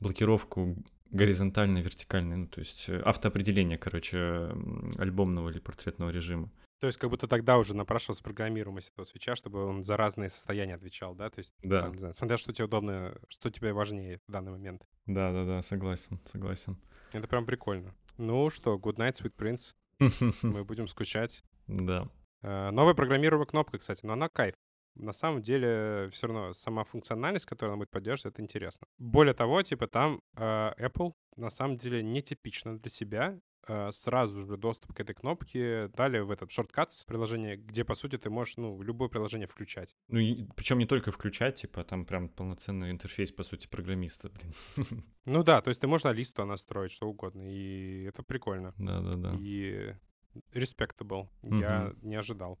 [0.00, 0.76] блокировку
[1.10, 4.50] горизонтальной, вертикальной, ну, то есть э, автоопределение, короче,
[4.98, 6.50] альбомного или портретного режима.
[6.80, 10.74] То есть как будто тогда уже напрашивалась программируемость этого свеча, чтобы он за разные состояния
[10.74, 11.30] отвечал, да?
[11.30, 11.82] То есть, Да.
[11.82, 14.82] там, не знаю, смотря что тебе удобно, что тебе важнее в данный момент.
[15.06, 16.76] Да-да-да, согласен, согласен.
[17.12, 17.94] Это прям прикольно.
[18.16, 19.74] Ну что, good night, sweet prince.
[20.42, 21.42] Мы будем скучать.
[21.66, 22.08] Да.
[22.42, 24.54] Э, Новая программируемая кнопка, кстати, но она кайф.
[24.94, 28.86] На самом деле, все равно сама функциональность, которую она будет поддерживать, это интересно.
[28.98, 33.38] Более того, типа там э, Apple на самом деле нетипично для себя
[33.90, 38.30] сразу же доступ к этой кнопке дали в этот шорткатс приложение, где, по сути, ты
[38.30, 39.94] можешь, ну, любое приложение включать.
[40.08, 40.18] Ну,
[40.56, 44.52] причем не только включать, типа, там прям полноценный интерфейс, по сути, программиста, блин.
[45.24, 48.74] Ну да, то есть ты можешь на лист туда настроить, что угодно, и это прикольно.
[48.76, 49.36] Да-да-да.
[49.38, 49.94] И
[50.52, 51.28] respectable.
[51.42, 52.58] Я не ожидал.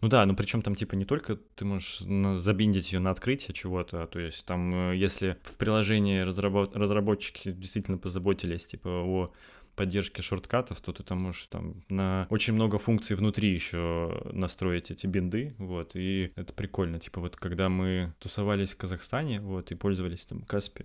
[0.00, 2.00] Ну да, ну причем там типа не только ты можешь
[2.42, 7.52] забиндить ее на открытие чего-то, а то есть там, э, если в приложении разработ- разработчики
[7.52, 9.32] действительно позаботились типа о
[9.74, 15.06] поддержке шорткатов, то ты там можешь там на очень много функций внутри еще настроить эти
[15.06, 20.26] бинды, вот, и это прикольно, типа вот когда мы тусовались в Казахстане, вот, и пользовались
[20.26, 20.84] там Каспи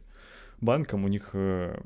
[0.61, 1.79] банком, у них э,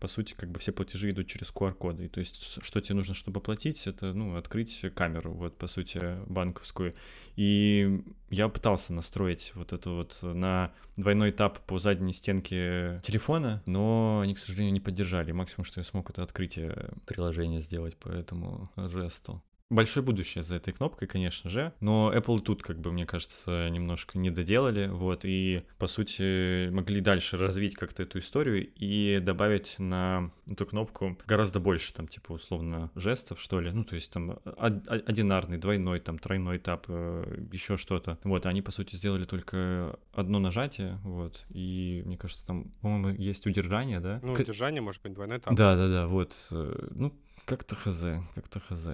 [0.00, 2.08] по сути, как бы все платежи идут через QR-коды.
[2.08, 6.94] То есть, что тебе нужно, чтобы оплатить, это, ну, открыть камеру, вот, по сути, банковскую.
[7.36, 14.20] И я пытался настроить вот это вот на двойной этап по задней стенке телефона, но
[14.22, 15.32] они, к сожалению, не поддержали.
[15.32, 19.42] Максимум, что я смог, это открытие приложения сделать по этому жесту
[19.74, 24.18] большое будущее за этой кнопкой, конечно же, но Apple тут, как бы, мне кажется, немножко
[24.18, 30.30] не доделали, вот, и, по сути, могли дальше развить как-то эту историю и добавить на
[30.46, 35.58] эту кнопку гораздо больше, там, типа, условно, жестов, что ли, ну, то есть, там, одинарный,
[35.58, 41.00] двойной, там, тройной этап, э, еще что-то, вот, они, по сути, сделали только одно нажатие,
[41.02, 44.20] вот, и, мне кажется, там, по-моему, есть удержание, да?
[44.22, 45.54] Ну, удержание, может быть, двойной этап.
[45.54, 47.12] Да-да-да, вот, э, ну,
[47.44, 48.04] как-то хз,
[48.34, 48.88] как-то хз.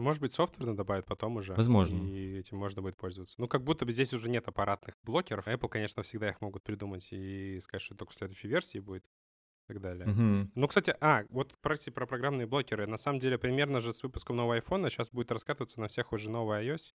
[0.00, 1.54] Может быть, софтвер добавят потом уже.
[1.54, 1.96] Возможно.
[1.96, 3.34] И этим можно будет пользоваться.
[3.38, 5.46] Ну, как будто бы здесь уже нет аппаратных блокеров.
[5.46, 9.72] Apple, конечно, всегда их могут придумать и сказать, что только в следующей версии будет и
[9.72, 10.08] так далее.
[10.08, 10.50] Угу.
[10.54, 12.86] Ну, кстати, а, вот про, про программные блокеры.
[12.86, 16.30] На самом деле, примерно же с выпуском нового iPhone сейчас будет раскатываться на всех уже
[16.30, 16.92] новый iOS.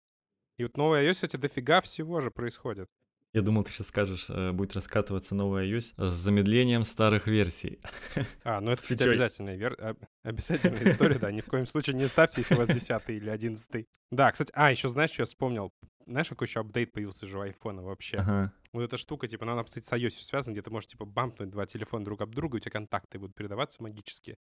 [0.59, 2.91] И вот новый iOS, кстати, дофига всего же происходит.
[3.35, 7.81] Я думал, ты сейчас скажешь, э, будет раскатываться новый iOS с замедлением старых версий.
[8.45, 9.97] А, ну это, кстати, обязательная, вер...
[10.23, 11.31] обязательная история, да.
[11.33, 13.87] Ни в коем случае не ставьте, если у вас 10 или 11.
[14.11, 15.73] Да, кстати, а, еще знаешь, что я вспомнил?
[16.07, 18.19] Знаешь, какой еще апдейт появился же у айфона вообще?
[18.19, 18.53] Ага.
[18.73, 21.65] Вот эта штука, типа, она, кстати, с iOS связана, где ты можешь, типа, бампнуть два
[21.65, 24.37] телефона друг об друга, и у тебя контакты будут передаваться магически.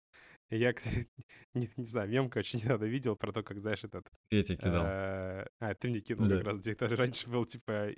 [0.49, 0.73] И я,
[1.53, 4.07] не, не знаю, мем, короче, недавно видел про то, как, знаешь, этот...
[4.31, 4.85] Я тебе кидал.
[4.85, 7.89] Э, а, ты мне кинул как раз, где раньше был, типа,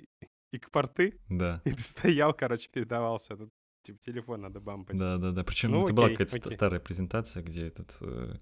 [0.52, 1.18] и к порты.
[1.28, 1.60] Да.
[1.64, 3.50] И ты стоял, короче, передавался этот
[3.82, 4.98] типа телефон надо бампать.
[4.98, 5.42] Да, да, да.
[5.42, 8.36] Причем ну, это окей, была какая-то старая презентация, где этот э,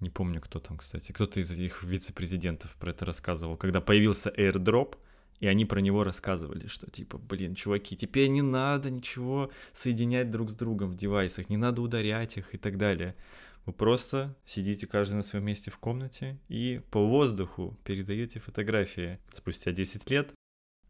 [0.00, 4.96] не помню, кто там, кстати, кто-то из их вице-президентов про это рассказывал, когда появился AirDrop,
[5.40, 10.50] и они про него рассказывали, что типа, блин, чуваки, теперь не надо ничего соединять друг
[10.50, 13.16] с другом в девайсах, не надо ударять их и так далее.
[13.64, 19.20] Вы просто сидите каждый на своем месте в комнате и по воздуху передаете фотографии.
[19.32, 20.32] Спустя 10 лет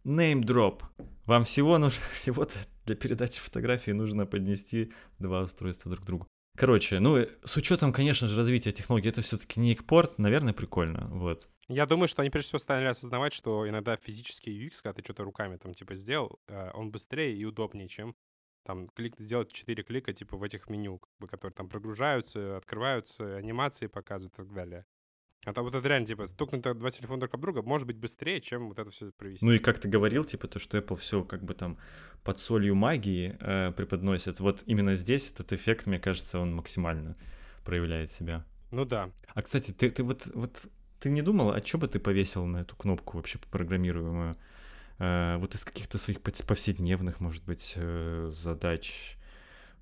[0.05, 0.83] Name drop.
[1.27, 2.55] Вам всего нужно, всего-то
[2.87, 6.27] для передачи фотографии нужно поднести два устройства друг к другу.
[6.57, 11.49] Короче, ну, с учетом, конечно же, развития технологий, это все-таки не экпорт, наверное, прикольно, вот.
[11.69, 15.25] Я думаю, что они прежде всего стали осознавать, что иногда физический UX, когда ты что-то
[15.25, 18.15] руками там типа сделал, э, он быстрее и удобнее, чем
[18.65, 23.37] там клик, сделать 4 клика типа в этих меню, как бы, которые там прогружаются, открываются,
[23.37, 24.85] анимации показывают и так далее.
[25.45, 28.41] А то вот это реально, типа, стукнуть два телефона друг об друга может быть быстрее,
[28.41, 29.45] чем вот это все провести.
[29.45, 31.79] Ну и как ты говорил, типа, то, что Apple все как бы там
[32.23, 34.39] под солью магии э, преподносит.
[34.39, 37.17] Вот именно здесь этот эффект, мне кажется, он максимально
[37.65, 38.45] проявляет себя.
[38.71, 39.11] Ну да.
[39.35, 40.67] А, кстати, ты, ты вот, вот
[41.01, 44.37] ты не думал, а что бы ты повесил на эту кнопку вообще программируемую?
[45.01, 49.17] Э, вот из каких-то своих повседневных, может быть, э, задач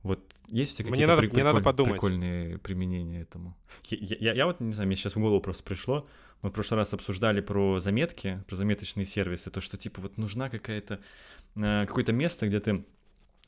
[0.02, 1.42] вот есть у тебя какие-то надо, приколь...
[1.42, 1.92] надо подумать.
[1.94, 3.56] прикольные применения этому?
[3.84, 6.08] Я, я, я вот, не знаю, мне сейчас в голову просто пришло,
[6.42, 10.48] мы в прошлый раз обсуждали про заметки, про заметочные сервисы, то, что, типа, вот нужна
[10.48, 11.00] какая-то,
[11.56, 12.84] э, какое-то место, где ты,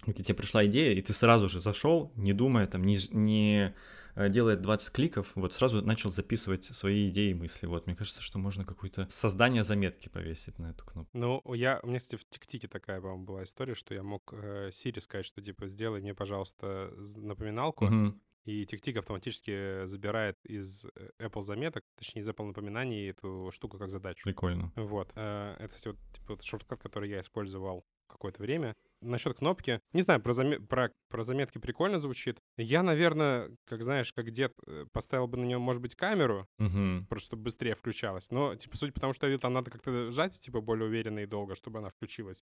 [0.06, 3.74] где тебе пришла идея, и ты сразу же зашел, не думая, там, не, не
[4.16, 7.66] делает 20 кликов, вот сразу начал записывать свои идеи и мысли.
[7.66, 11.16] Вот, мне кажется, что можно какое-то создание заметки повесить на эту кнопку.
[11.16, 14.70] Ну, я, у меня, кстати, в ТикТике такая, по-моему, была история, что я мог э,
[14.72, 18.14] Сири сказать, что, типа, сделай мне, пожалуйста, напоминалку, угу.
[18.44, 23.90] И TickTick автоматически забирает из э, Apple заметок, точнее из Apple напоминаний эту штуку как
[23.90, 24.24] задачу.
[24.24, 24.72] Прикольно.
[24.76, 25.10] Вот.
[25.12, 28.76] Это, кстати, вот, типа, вот шорткат, который я использовал какое-то время.
[29.00, 30.60] Насчет кнопки, не знаю, про, заме...
[30.60, 30.92] про...
[31.08, 32.38] про заметки прикольно звучит.
[32.56, 37.06] Я, наверное, как знаешь, как дед, э, поставил бы на нее, может быть, камеру, угу.
[37.08, 38.30] просто чтобы быстрее включалась.
[38.30, 41.26] Но, типа, суть потому, что я видел, там надо как-то сжать, типа, более уверенно и
[41.26, 42.44] долго, чтобы она включилась.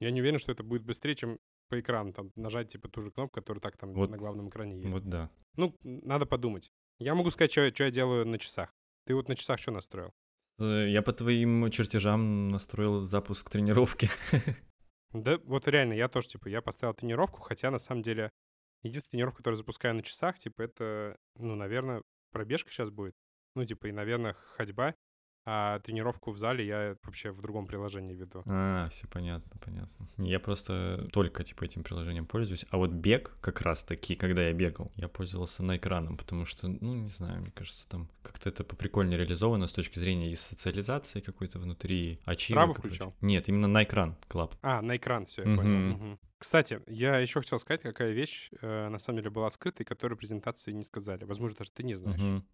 [0.00, 1.38] Я не уверен, что это будет быстрее, чем
[1.68, 4.80] по экрану, там, нажать, типа, ту же кнопку, которая так там вот, на главном экране
[4.80, 4.94] есть.
[4.94, 5.30] Вот да.
[5.56, 6.70] Ну, надо подумать.
[6.98, 8.72] Я могу сказать, что, что я делаю на часах.
[9.06, 10.12] Ты вот на часах что настроил?
[10.58, 14.08] Э, я по твоим чертежам настроил запуск тренировки.
[15.12, 18.32] Да, вот реально, я тоже, типа, я поставил тренировку, хотя на самом деле
[18.82, 22.02] единственная тренировка, которую запускаю на часах, типа, это, ну, наверное,
[22.32, 23.14] пробежка сейчас будет.
[23.54, 24.96] Ну, типа, и, наверное, ходьба
[25.46, 28.42] а тренировку в зале я вообще в другом приложении веду.
[28.46, 30.08] А, все понятно, понятно.
[30.16, 32.64] Я просто только типа этим приложением пользуюсь.
[32.70, 36.68] А вот бег как раз таки, когда я бегал, я пользовался на экраном, потому что,
[36.68, 41.20] ну, не знаю, мне кажется, там как-то это поприкольнее реализовано с точки зрения и социализации
[41.20, 42.62] какой-то внутри, ачивок.
[42.62, 43.14] Справа включал?
[43.20, 44.54] Нет, именно на экран, клап.
[44.62, 45.56] А, на экран, все, я угу.
[45.56, 45.94] понял.
[45.94, 46.18] Угу.
[46.38, 50.18] Кстати, я еще хотел сказать, какая вещь э, на самом деле была скрыта, и которую
[50.18, 51.24] презентации не сказали.
[51.24, 52.20] Возможно, даже ты не знаешь.
[52.20, 52.44] Угу.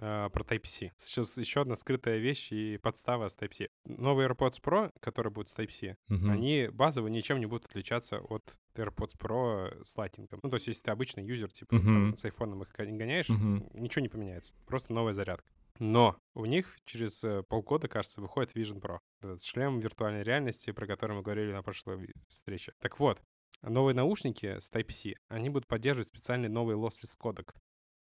[0.00, 0.90] Э, про Type-C.
[0.96, 3.68] Сейчас еще одна скрытая вещь и подстава с Type-C.
[3.84, 6.30] Новые AirPods Pro, которые будут с Type-C, Мгм.
[6.30, 10.40] они базово ничем не будут отличаться от AirPods Pro с лайтингом.
[10.42, 12.16] Ну, то есть, если ты обычный юзер, типа, там, Мгм.
[12.16, 13.68] с айфоном их гоняешь, Мгм.
[13.74, 14.54] ничего не поменяется.
[14.66, 15.48] Просто новая зарядка.
[15.78, 18.98] Но у них через э, полгода, кажется, выходит Vision Pro.
[19.22, 22.72] Этот шлем виртуальной реальности, про который мы говорили на прошлой встрече.
[22.80, 23.20] Так вот,
[23.62, 27.54] новые наушники с Type-C, они будут поддерживать специальный новый lossless кодек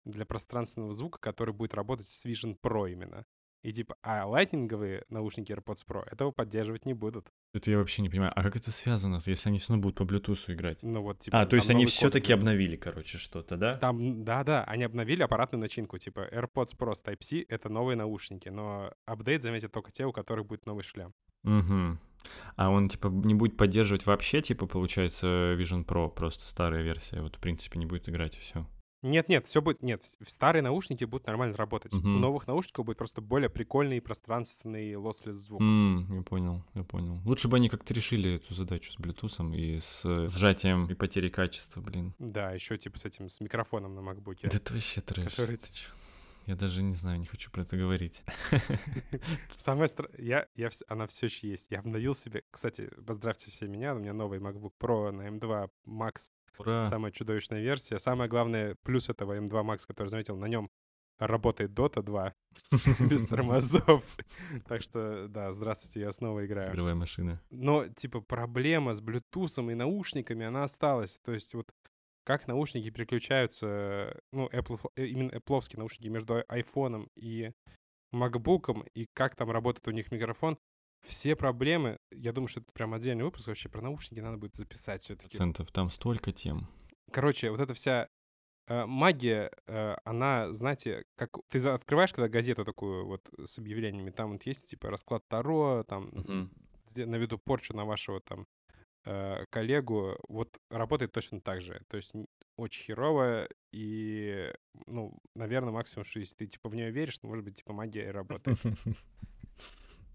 [0.06, 3.26] для пространственного звука, который будет работать с Vision Pro именно.
[3.62, 7.28] И типа, а лайтнинговые наушники AirPods Pro этого поддерживать не будут.
[7.54, 8.32] Это я вообще не понимаю.
[8.34, 10.82] А как это связано, если они все равно будут по Bluetooth играть?
[10.82, 13.78] Ну вот, типа, А, то есть они все-таки обновили, короче, что-то, да?
[13.78, 18.94] Там, да-да, они обновили аппаратную начинку, типа AirPods Pro с Type-C— это новые наушники, но
[19.06, 21.14] апдейт заметят только те, у которых будет новый шлем.
[21.44, 21.98] Угу.
[22.56, 25.28] А он, типа, не будет поддерживать вообще, типа, получается,
[25.58, 28.66] Vision Pro, просто старая версия, вот, в принципе, не будет играть, и все.
[29.02, 29.82] Нет-нет, все будет...
[29.82, 31.94] Нет, старые наушники будут нормально работать.
[31.94, 32.20] У Мгм.
[32.20, 35.62] новых наушников будет просто более прикольный пространственный lossless звук.
[35.62, 37.22] я понял, я понял.
[37.26, 41.30] Лучше бы они как-то решили эту задачу с Bluetooth и с э, сжатием и потерей
[41.30, 42.14] качества, блин.
[42.20, 44.38] Да, еще типа с этим, с микрофоном на MacBook.
[44.44, 45.32] Да это вообще трэш.
[45.34, 45.90] Который- ты чё?
[46.46, 48.24] Я даже не знаю, не хочу про это говорить.
[49.56, 50.10] Самое стра...
[50.18, 51.68] я, я, она все еще есть.
[51.70, 52.44] Я обновил себе...
[52.50, 56.86] Кстати, поздравьте все меня, у меня новый MacBook Pro на M2 Max Ура!
[56.86, 58.00] Самая чудовищная версия.
[58.00, 60.70] Самое главное, плюс этого M2 Max, который заметил, на нем
[61.18, 62.34] работает Dota 2
[63.10, 64.04] без тормозов.
[64.68, 66.72] Так что, да, здравствуйте, я снова играю.
[66.72, 67.42] Игровая машина.
[67.50, 71.20] Но, типа, проблема с Bluetooth и наушниками, она осталась.
[71.24, 71.72] То есть вот
[72.24, 77.52] как наушники переключаются, ну, Apple, э, именно Apple наушники между айфоном и
[78.14, 80.58] MacBook, и как там работает у них микрофон,
[81.04, 85.04] все проблемы, я думаю, что это прям отдельный выпуск вообще про наушники надо будет записать
[85.04, 85.30] все-таки.
[85.30, 85.72] Процентов.
[85.72, 86.68] Там столько тем.
[87.12, 88.08] Короче, вот эта вся
[88.68, 94.34] э, магия, э, она, знаете, как ты открываешь, когда газету такую вот с объявлениями, там
[94.34, 96.52] вот есть типа расклад Таро, там Мгм.
[96.92, 98.46] где наведу порчу на вашего там
[99.06, 101.82] э, коллегу, вот работает точно так же.
[101.88, 102.12] То есть
[102.58, 104.54] очень херово, и,
[104.86, 108.10] ну, наверное, максимум, что если ты типа в нее веришь, ну, может быть, типа магия
[108.10, 108.58] и работает.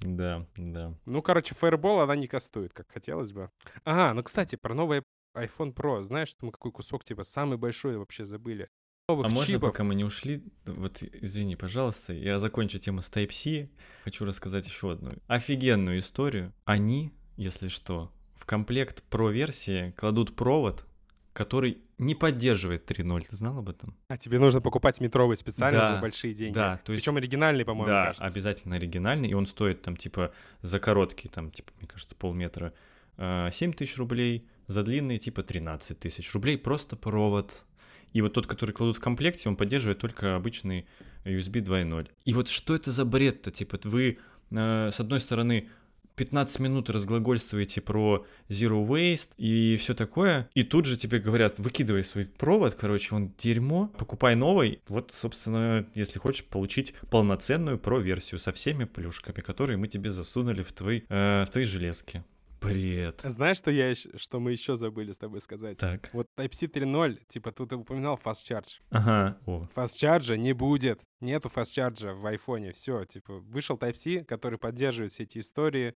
[0.01, 0.95] Да, да.
[1.07, 3.51] Ну, короче, Fireball она не кастует, как хотелось бы.
[3.85, 5.03] Ага, ну, кстати, про новый
[5.37, 6.03] iPhone Pro.
[6.03, 8.69] Знаешь, что мы какой кусок, типа, самый большой вообще забыли?
[9.09, 9.71] Новых А можно, чипов.
[9.71, 13.69] пока мы не ушли, вот извини, пожалуйста, я закончу тему с Type-C,
[14.03, 16.55] хочу рассказать еще одну офигенную историю.
[16.65, 20.87] Они, если что, в комплект Pro-версии кладут провод,
[21.35, 23.27] который не поддерживает 3.0.
[23.29, 23.95] Ты знал об этом?
[24.09, 26.55] А тебе нужно покупать метровый специально Да, за большие деньги.
[26.55, 27.05] Да, то есть...
[27.05, 28.25] Причем оригинальный, по-моему, да, кажется.
[28.25, 30.33] обязательно оригинальный, и он стоит там типа
[30.63, 32.73] за короткий, там типа, мне кажется, полметра
[33.17, 37.65] э, 7 тысяч рублей, за длинный типа 13 тысяч рублей, просто провод.
[38.13, 40.87] И вот тот, который кладут в комплекте, он поддерживает только обычный
[41.25, 42.09] USB 2.0.
[42.25, 43.51] И вот что это за бред-то?
[43.51, 44.19] Типа вы,
[44.53, 45.69] э, с одной стороны,
[46.17, 52.05] 15 минут разглагольствуете про Zero Waste и все такое, и тут же тебе говорят, выкидывай
[52.05, 54.81] свой провод, короче, он дерьмо, покупай новый.
[54.89, 60.73] Вот, собственно, если хочешь получить полноценную про-версию со всеми плюшками, которые мы тебе засунули в,
[60.73, 62.25] твой, э, в твои железки.
[62.65, 63.21] Бред.
[63.25, 65.79] Знаешь, что, я, что мы еще забыли с тобой сказать?
[65.79, 66.11] Так.
[66.13, 68.81] Вот Type-C 3.0, типа, тут ты упоминал Fast Charge.
[68.91, 69.39] Ага.
[69.47, 71.01] О, Fast Charge не будет.
[71.21, 72.73] Нету Fast Charge в айфоне.
[72.73, 75.95] Все, типа, вышел Type-C, который поддерживает все эти истории,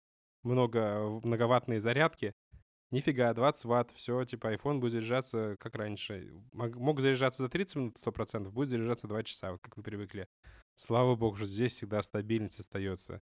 [0.45, 2.35] много, многоваттные зарядки.
[2.91, 6.33] Нифига, 20 ватт, все, типа, iPhone будет заряжаться как раньше.
[6.53, 10.29] Мог, заряжаться за 30 минут 100%, будет заряжаться 2 часа, вот как вы привыкли.
[10.77, 13.21] Слава богу, что здесь всегда стабильность остается.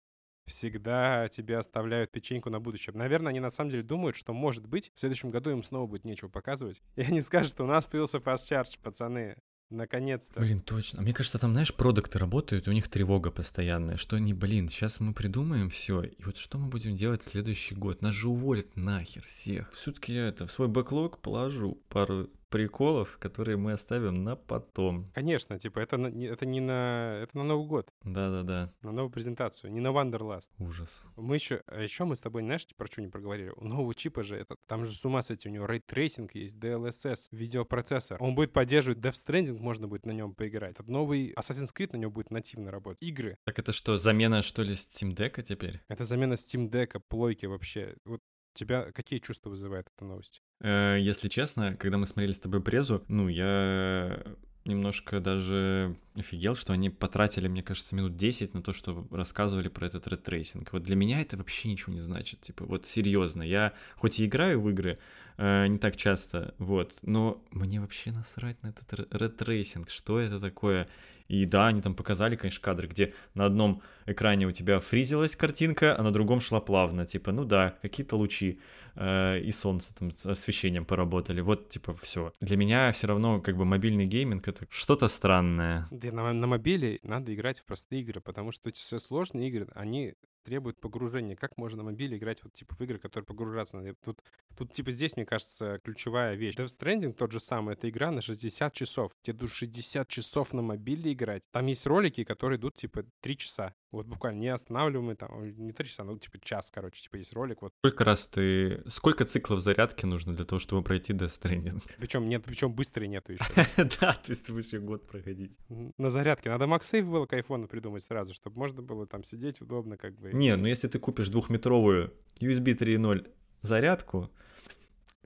[0.45, 2.95] Всегда тебе оставляют печеньку на будущее.
[2.95, 6.05] Наверное, они на самом деле думают, что, может быть, в следующем году им снова будет
[6.05, 6.83] нечего показывать.
[6.95, 9.37] И они скажут, что у нас появился Fast Charge, пацаны.
[9.75, 10.39] Наконец-то.
[10.39, 11.01] Блин, точно.
[11.01, 15.13] Мне кажется, там, знаешь, продукты работают, у них тревога постоянная, что они, блин, сейчас мы
[15.13, 18.01] придумаем все, и вот что мы будем делать в следующий год?
[18.01, 19.71] Нас же уволят нахер всех.
[19.73, 25.11] Все-таки я это в свой бэклог положу пару приколов, которые мы оставим на потом.
[25.13, 27.19] Конечно, типа, это, это не на...
[27.21, 30.51] Это на Новый год, Да-да-да, на новую презентацию, не на Wonderlust.
[30.59, 31.03] ужас.
[31.17, 31.63] Мы еще...
[31.67, 33.51] А еще мы с тобой, знаешь, про что не проговорили?
[33.57, 37.27] У нового чипа же, это, там же с ума сойти, у него рейтрейсинг есть, DLSS,
[37.31, 38.23] видеопроцессор.
[38.23, 40.75] Он будет поддерживать Death Stranding, можно будет на нем поиграть.
[40.75, 43.03] Этот новый Assassin's Creed на нем будет нативно работать.
[43.03, 43.37] Игры.
[43.43, 45.81] Так это что, замена, что ли, Steam Deck теперь?
[45.89, 47.97] Это замена Steam Deck, плойки вообще.
[48.05, 48.21] Вот
[48.55, 50.41] тебя какие чувства вызывает эта новость?
[50.61, 54.23] Э, Если честно, когда мы смотрели с тобой презу, ну, я
[54.65, 59.85] немножко даже офигел, что они потратили, мне кажется, минут 10 на то, что рассказывали про
[59.85, 60.73] этот рейтрейсинг.
[60.73, 62.41] Вот для меня это вообще ничего не значит.
[62.41, 64.97] Типа, вот серьезно, я хоть и играю в игры
[65.37, 70.39] э, не так часто, вот, но мне вообще насрать на этот рей- рейтрейсинг, что это
[70.39, 70.87] такое.
[71.27, 75.97] И да, они там показали, конечно, кадры, где на одном экране у тебя фризилась картинка,
[75.97, 77.05] а на другом шла плавно.
[77.05, 78.59] Типа, ну да, какие-то лучи
[78.95, 81.41] э, и солнце там с освещением поработали.
[81.41, 82.31] Вот, типа, все.
[82.41, 85.87] Для меня все равно, как бы, мобильный гейминг— это что-то странное.
[85.91, 89.67] Да, на, на мобиле надо играть в простые игры, потому что эти все сложные игры,
[89.73, 90.13] они
[90.45, 91.35] требует погружения.
[91.35, 93.95] Как можно на мобиле играть вот типа в игры, которые погружаться надо?
[94.05, 94.21] Тут,
[94.55, 96.55] тут типа здесь, мне кажется, ключевая вещь.
[96.55, 99.11] Death Stranding тот же самый, это игра на 60 часов.
[99.23, 101.43] Тебе идут 60 часов на мобиле играть.
[101.51, 103.73] Там есть ролики, которые идут типа 3 часа.
[103.95, 107.61] Вот буквально не останавливаемые там, не 3 часа, ну типа час, короче, типа есть ролик.
[107.61, 107.71] Вот.
[107.79, 108.83] Сколько раз ты...
[108.87, 111.81] Сколько циклов зарядки нужно для того, чтобы пройти Death Stranding?
[111.97, 113.45] Причем нет, причем быстрый нету еще.
[114.01, 115.53] Да, то есть ты будешь год проходить.
[115.97, 116.49] На зарядке.
[116.49, 120.33] Надо MagSafe было к айфону придумать сразу, чтобы можно было там сидеть удобно как бы.
[120.33, 123.31] Не, ну если ты купишь двухметровую USB 3.0
[123.61, 124.29] зарядку,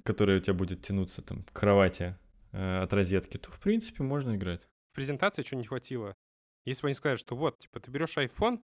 [0.04, 2.16] которая у тебя будет тянуться там к кровати
[2.52, 4.68] э, от розетки, то в принципе можно играть.
[4.92, 6.16] В презентации что не хватило.
[6.70, 8.62] Если бы они сказали, что вот, типа, ты берешь iPhone,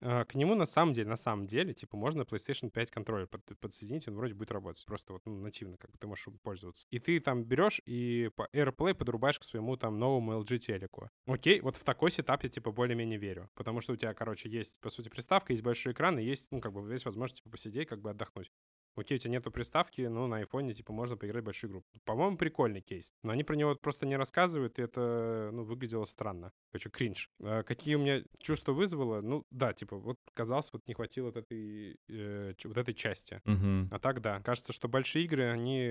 [0.00, 3.42] э, к нему на самом деле, на самом деле, типа, можно PlayStation 5 контроллер под,
[3.60, 4.84] подсоединить, он вроде будет работать.
[4.84, 6.84] Просто вот ну, нативно, как бы ты можешь пользоваться.
[6.90, 11.08] И ты там берешь и по AirPlay подрубаешь к своему там новому LG телеку.
[11.26, 13.48] Окей, вот в такой сетап я, типа, более-менее верю.
[13.54, 16.60] Потому что у тебя, короче, есть, по сути, приставка, есть большой экран, и есть, ну,
[16.60, 18.50] как бы, есть возможность, типа, посидеть, как бы отдохнуть
[18.96, 21.84] окей, у тебя нету приставки, но на айфоне, типа, можно поиграть в большую игру.
[22.04, 23.12] По-моему, прикольный кейс.
[23.22, 26.52] Но они про него просто не рассказывают, и это, ну, выглядело странно.
[26.72, 27.30] Короче, кринж.
[27.42, 29.20] А какие у меня чувства вызвало?
[29.20, 33.40] Ну, да, типа, вот казалось, вот не хватило вот этой, э, вот этой части.
[33.44, 33.88] Угу.
[33.90, 34.40] А так, да.
[34.40, 35.88] Кажется, что большие игры, они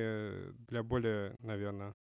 [0.67, 1.93] для более, наверное,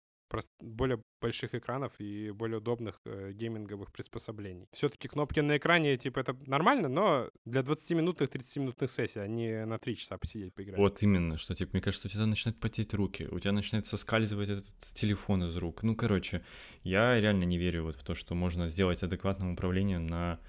[0.59, 4.67] более больших экранов и более удобных э, гейминговых приспособлений.
[4.71, 9.77] Все-таки кнопки на экране, типа, это нормально, но для 20-минутных, 30-минутных сессий, а не на
[9.77, 10.77] 3 часа посидеть, поиграть.
[10.77, 14.49] Вот именно, что, типа, мне кажется, у тебя начинают потеть руки, у тебя начинает соскальзывать
[14.49, 15.83] этот телефон из рук.
[15.83, 16.43] Ну, короче,
[16.83, 20.39] я реально не верю вот в то, что можно сделать адекватным управлением на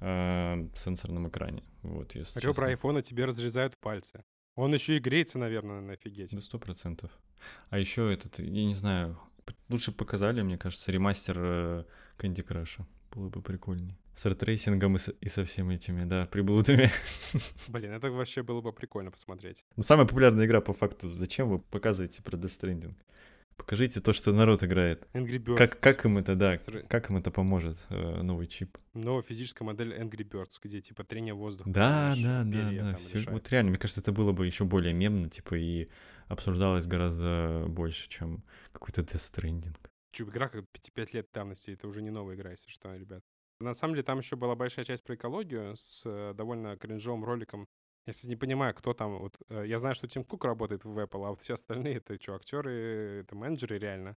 [0.00, 1.62] э, сенсорном экране.
[1.82, 4.24] Вот, если Ребра айфона тебе разрезают пальцы.
[4.56, 6.32] Он еще и греется, наверное, на офигеть.
[6.32, 7.10] Да сто процентов.
[7.70, 9.18] А еще этот, я не знаю,
[9.68, 11.38] лучше показали, мне кажется, ремастер
[12.18, 12.84] Candy Crush.
[13.12, 13.96] Было бы прикольнее.
[14.14, 16.90] С ray tracing ом и, со, и со всеми этими, да, приблудами.
[17.68, 19.64] Блин, это вообще было бы прикольно посмотреть.
[19.76, 21.08] Ну, самая популярная игра по факту.
[21.08, 22.94] Зачем вы показываете про Death Stranding?
[23.56, 25.06] Покажите то, что народ играет.
[25.12, 25.56] Angry Birds.
[25.56, 28.76] Как, как им это, да, как им это поможет, э, новый чип?
[28.94, 31.70] Новая физическая модель Angry Birds, где, типа, трение воздуха.
[31.70, 32.94] Да, да, да, да.
[32.96, 35.88] Все, вот реально, мне кажется, это было бы еще более мемно, типа, и
[36.28, 39.76] обсуждалось гораздо больше, чем какой-то Stranding.
[40.12, 40.64] Чё, игра как
[40.94, 43.22] 5 лет давности, это уже не новая игра, если что, ребят.
[43.60, 47.66] На самом деле там еще была большая часть про экологию с э, довольно кринжовым роликом.
[48.06, 51.26] Если не понимаю, кто там, вот э, я знаю, что Тим Кук работает в Apple,
[51.26, 54.16] а вот все остальные это что, актеры, это менеджеры реально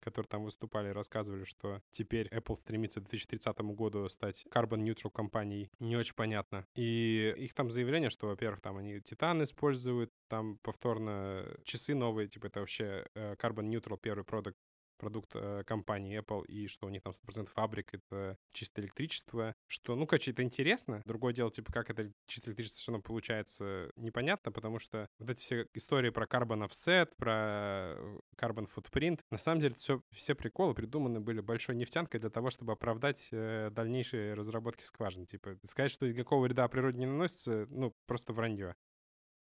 [0.00, 5.70] которые там выступали, рассказывали, что теперь Apple стремится к 2030 году стать carbon neutral компанией.
[5.78, 6.66] Не очень понятно.
[6.74, 12.46] И их там заявление, что, во-первых, там они титан используют, там повторно часы новые, типа
[12.46, 14.56] это вообще э, carbon neutral первый продукт
[14.98, 19.96] продукт э, компании Apple, и что у них там 100% фабрик, это чистое электричество, что,
[19.96, 21.02] ну, короче, это интересно.
[21.04, 25.40] Другое дело, типа, как это чистое электричество все равно получается, непонятно, потому что вот эти
[25.40, 30.74] все истории про carbon offset, про э, carbon footprint, на самом деле все, все приколы
[30.74, 35.26] придуманы были большой нефтянкой для того, чтобы оправдать э, дальнейшие разработки скважин.
[35.26, 38.74] Типа, сказать, что никакого вреда природе не наносится, ну, просто вранье.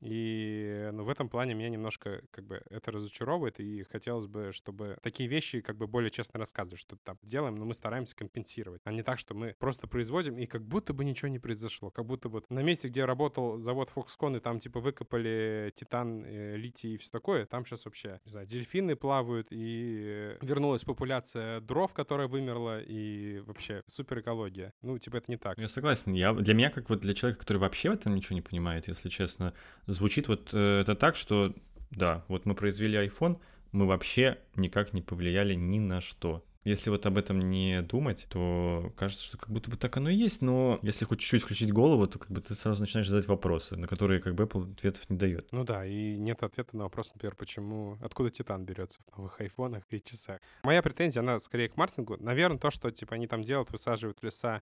[0.01, 4.99] И ну, в этом плане меня немножко как бы это разочаровывает, и хотелось бы, чтобы
[5.03, 8.93] такие вещи как бы более честно рассказывали, что там делаем, но мы стараемся компенсировать, а
[8.93, 12.29] не так, что мы просто производим, и как будто бы ничего не произошло, как будто
[12.29, 16.97] вот на месте, где работал завод Foxconn, и там типа выкопали титан, э, литий и
[16.97, 22.81] все такое, там сейчас вообще, не знаю, дельфины плавают, и вернулась популяция дров, которая вымерла,
[22.83, 24.73] и вообще супер экология.
[24.83, 25.59] Ну, типа это не так.
[25.59, 26.13] Я согласен.
[26.13, 29.09] Я, для меня, как вот для человека, который вообще в этом ничего не понимает, если
[29.09, 29.55] честно,
[29.87, 31.55] звучит вот э, это так, что
[31.91, 33.39] да, вот мы произвели iPhone,
[33.73, 36.45] мы вообще никак не повлияли ни на что.
[36.67, 40.17] Если вот об этом не думать, то кажется, что как будто бы так оно и
[40.17, 43.77] есть, но если хоть чуть-чуть включить голову, то как бы ты сразу начинаешь задать вопросы,
[43.77, 45.47] на которые как бы Apple ответов не дает.
[45.53, 49.85] Ну да, и нет ответа на вопрос, например, почему, откуда Титан берется в новых айфонах
[49.91, 50.41] и часах.
[50.65, 52.17] Моя претензия, она скорее к Мартингу.
[52.19, 54.61] Наверное, то, что типа они там делают, высаживают леса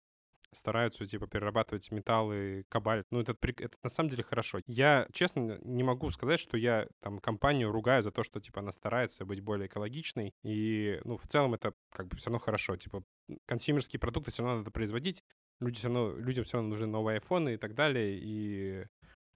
[0.52, 3.06] стараются, типа, перерабатывать металлы, кабальт.
[3.10, 4.60] Ну, это, это на самом деле хорошо.
[4.66, 8.72] Я, честно, не могу сказать, что я там компанию ругаю за то, что, типа, она
[8.72, 10.34] старается быть более экологичной.
[10.42, 12.76] И, ну, в целом это как бы все равно хорошо.
[12.76, 13.04] Типа,
[13.46, 15.22] консюмерские продукты все равно надо производить.
[15.60, 18.18] Люди все равно, людям все равно нужны новые айфоны и так далее.
[18.20, 18.86] И,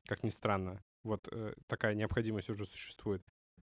[0.07, 3.23] как ни странно, вот э, такая необходимость уже существует.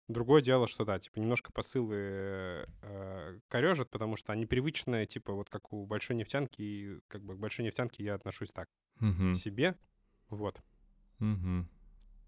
[0.10, 5.50] Другое дело, что да, типа немножко посылы э, корежат, потому что они привычные, типа вот
[5.50, 8.68] как у большой нефтянки, и как бы к большой нефтянке я отношусь так.
[9.00, 9.36] Мгм.
[9.36, 9.76] Себе,
[10.30, 10.60] вот.
[11.20, 11.70] Мгм.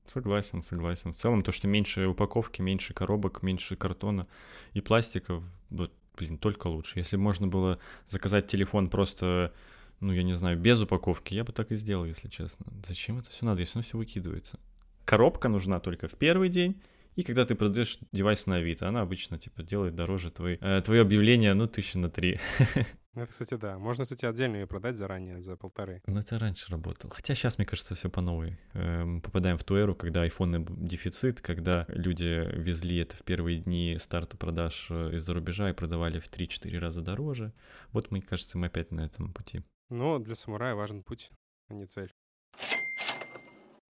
[0.06, 1.12] Согласен, согласен.
[1.12, 4.28] В целом, то, что меньше упаковки, меньше коробок, меньше картона
[4.74, 7.00] и пластиков, вот, блин, только лучше.
[7.00, 9.56] Если бы можно было заказать телефон просто,
[10.02, 12.68] ну, я не знаю, без упаковки, я бы так и сделал, если честно.
[12.86, 14.60] Зачем это все надо, если оно все выкидывается?
[15.06, 16.80] Коробка нужна только в первый день,
[17.16, 21.02] и когда ты продаешь девайс на Авито, она обычно, типа, делает дороже твой, э, твое
[21.02, 22.40] объявление, ну, тысячи на три.
[23.14, 23.78] Ну, Это, кстати, да.
[23.78, 26.02] Можно, кстати, отдельно ее продать заранее за полторы.
[26.08, 27.14] Ну, это раньше работало.
[27.14, 28.58] Хотя сейчас, мне кажется, все по новой.
[28.74, 33.58] Э, Мы попадаем в ту эру, когда айфоны дефицит, когда люди везли это в первые
[33.58, 37.52] дни старта продаж э, из-за рубежа и продавали в 3-4 раза дороже.
[37.92, 39.62] Вот, мне кажется, мы опять на этом пути.
[39.90, 41.32] Но для самурая важен путь,
[41.68, 42.14] а не цель.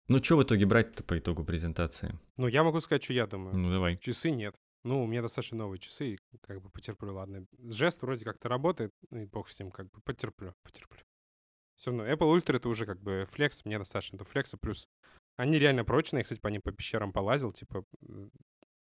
[0.10, 2.18] Ну, что в итоге брать-то по итогу презентации?
[2.36, 3.56] Ну, я могу сказать, что я думаю.
[3.56, 3.96] Ну, давай.
[3.96, 4.56] Часы нет.
[4.84, 7.46] Ну, у меня достаточно новые часы, и как бы потерплю, ладно.
[7.60, 11.00] Жест вроде как-то работает, ну и бог с ним, как бы потерплю, потерплю.
[11.76, 14.90] Все равно, Apple Ultra это уже как бы флекс, мне достаточно до флекса, плюс
[15.38, 17.86] они реально прочные, я, кстати, по ним по пещерам полазил, типа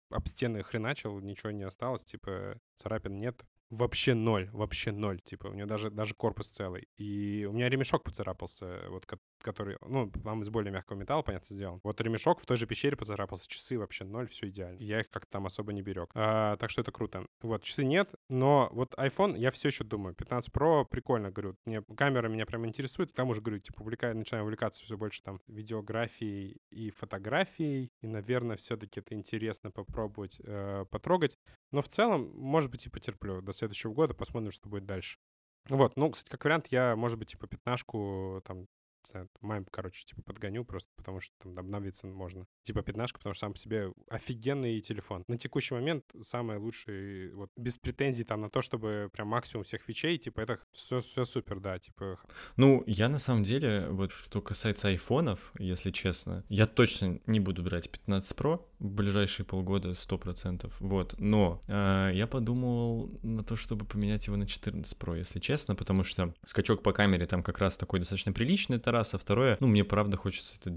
[0.09, 3.43] об стены хреначил, ничего не осталось, типа царапин нет.
[3.71, 6.87] Вообще ноль, вообще ноль, типа, у него даже, даже корпус целый.
[6.97, 9.07] И у меня ремешок поцарапался, вот,
[9.45, 11.79] который, ну, там из более мягкого металла, понятно, сделан.
[11.83, 14.79] Вот ремешок в той же пещере поцарапался, часы вообще ноль, все идеально.
[14.79, 16.09] Я их как-то там особо не берег.
[16.15, 17.27] А, так что это круто.
[17.41, 21.83] Вот, часы нет, но вот iPhone, я все еще думаю, 15 Pro прикольно, говорю, мне
[21.95, 25.39] камера меня прям интересует, к тому же, говорю, типа, увлекаю, начинаю увлекаться все больше там
[25.47, 31.37] видеографией и фотографией, и, наверное, все-таки это интересно попробовать э, потрогать.
[31.71, 35.19] Но в целом, может быть, и потерплю до следующего года, посмотрим, что будет дальше.
[35.69, 38.67] Вот, ну, кстати, как вариант, я, может быть, типа пятнашку, там,
[39.07, 39.29] знаю,
[39.71, 42.45] короче, типа подгоню просто, потому что там обновиться можно.
[42.63, 45.23] Типа пятнашка, потому что сам по себе офигенный телефон.
[45.27, 49.81] На текущий момент самый лучший, вот, без претензий там на то, чтобы прям максимум всех
[49.81, 52.19] фичей, типа, это все, все супер, да, типа,
[52.57, 57.63] Ну, я на самом деле, вот что касается айфонов, если честно, я точно не буду
[57.63, 63.85] брать 15 Pro в ближайшие полгода 100%, вот, но э, я подумал на то, чтобы
[63.85, 67.77] поменять его на 14 Pro, если честно, потому что скачок по камере там как раз
[67.77, 70.73] такой достаточно приличный, раз, а второе, ну, мне правда хочется этот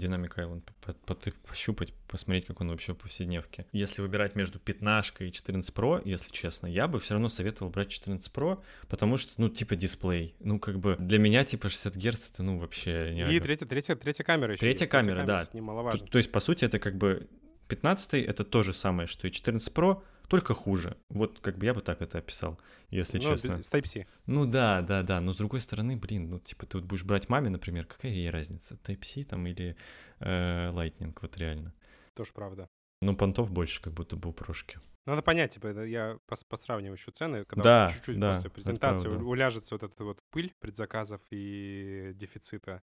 [0.81, 3.65] по- по- пощупать, посмотреть, как он вообще в повседневке.
[3.71, 7.89] Если выбирать между 15 и 14 Pro, если честно, я бы все равно советовал брать
[7.89, 12.29] 14 Pro, потому что, ну, типа дисплей, ну, как бы для меня, типа, 60 Гц,
[12.31, 14.91] это, ну, вообще не И третья, третья, третья камера еще Третья есть.
[14.91, 15.39] камера, да.
[15.39, 15.99] есть Немаловажно.
[16.05, 17.27] То, то есть, по сути, это как бы
[17.67, 20.97] 15 это то же самое, что и 14 Pro, только хуже.
[21.09, 22.59] Вот как бы я бы так это описал,
[22.89, 23.61] если Ну, честно.
[23.61, 24.07] с Type-C.
[24.25, 27.27] Ну да, да, да, но с другой стороны, блин, ну типа ты вот будешь брать
[27.29, 29.75] маме, например, какая ей разница, Type-C там или
[30.19, 31.73] э, Lightning, вот реально.
[32.13, 32.69] Тоже правда.
[33.01, 34.77] Ну понтов больше как будто бы у прошки.
[35.05, 38.49] Надо понять, типа, это я пос- посравниваю еще цены, когда Да, вот чуть-чуть да, после
[38.51, 39.23] презентации правда.
[39.25, 42.81] уляжется вот эта вот пыль предзаказов и дефицита,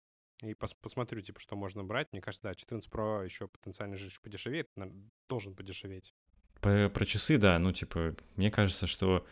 [0.43, 2.09] и пос- посмотрю, типа, что можно брать.
[2.12, 4.68] Мне кажется, да, 14 Pro еще потенциально же ещё подешевеет,
[5.28, 6.12] должен подешеветь.
[6.61, 9.26] По- про часы, да, ну типа, мне кажется, что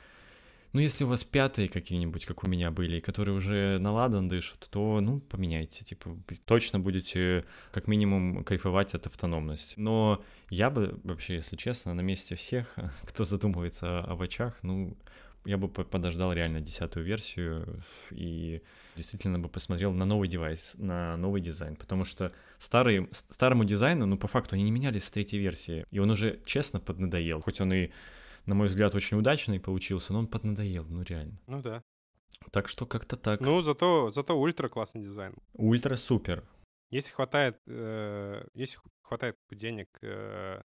[0.74, 4.68] ну, если у вас пятые какие-нибудь, как у меня были, которые уже на ладан дышат,
[4.70, 6.14] то, ну, поменяйте, типа,
[6.45, 9.74] точно будете как минимум кайфовать от автономности.
[9.79, 12.74] Но я бы вообще, если честно, на месте всех,
[13.05, 14.95] кто задумывается о вачах, ну,
[15.47, 18.61] я бы по- подождал реально десятую версию и
[18.95, 24.19] действительно бы посмотрел на новый девайс, на новый дизайн, потому что старый, старому дизайну, ну,
[24.19, 27.73] по факту, они не менялись с третьей версии, и он уже честно поднадоел, хоть он
[27.73, 27.91] и,
[28.47, 31.41] на мой взгляд, очень удачный получился, но он поднадоел, ну, реально.
[31.47, 31.83] Ну да.
[32.53, 33.41] Так что как-то так.
[33.41, 35.35] Ну, зато, зато ультра классный дизайн.
[35.55, 36.45] Ультра супер.
[36.91, 40.63] Если хватает, э, если хватает денег э,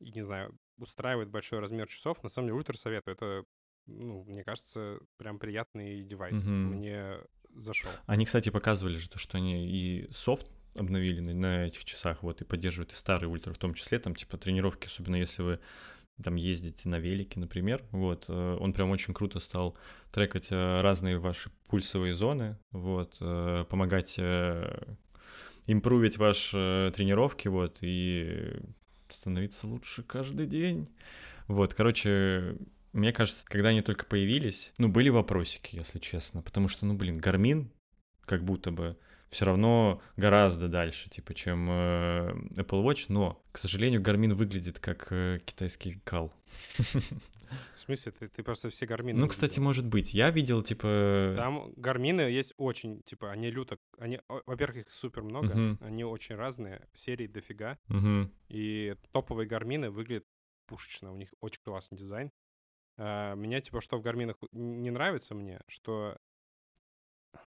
[0.00, 3.16] не знаю, устраивает большой размер часов, на самом деле ультра советую.
[3.16, 3.44] Это,
[3.86, 6.44] ну, мне кажется, прям приятный девайс.
[6.44, 6.76] Мгм.
[6.76, 7.18] Мне
[7.56, 7.90] зашел.
[8.06, 10.46] Они, кстати, показывали же то, что они и софт
[10.78, 14.14] обновили на, на этих часах, вот, и поддерживают и старый ультра, в том числе, там,
[14.14, 15.60] типа, тренировки, особенно если вы
[16.22, 19.76] там ездите на велике, например, вот, э, он прям очень круто стал
[20.10, 24.18] трекать э, разные ваши пульсовые зоны, вот, э, помогать
[25.66, 28.56] импровить ваши тренировки, вот, и
[29.10, 30.88] становиться лучше каждый день.
[31.46, 32.56] Вот, короче,
[32.92, 37.18] мне кажется, когда они только появились, ну, были вопросики, если честно, потому что, ну, блин,
[37.18, 37.70] Гармин
[38.22, 38.96] как будто бы
[39.30, 45.08] все равно гораздо дальше, типа, чем э, Apple Watch, но, к сожалению, Garmin выглядит как
[45.10, 46.32] э, китайский кал.
[47.74, 50.12] В смысле, ты, ты просто все гармины Ну, кстати, может быть.
[50.12, 51.32] Я видел, типа...
[51.36, 53.78] Там гармины есть очень, типа, они люто...
[53.98, 55.78] Они, во-первых, их супер много, Мгм.
[55.80, 58.30] они очень разные, серии дофига, Мгм.
[58.48, 60.24] и топовые гармины выглядят
[60.66, 62.30] пушечно, у них очень классный дизайн.
[62.98, 66.18] А, меня, типа, что в гарминах не нравится мне, что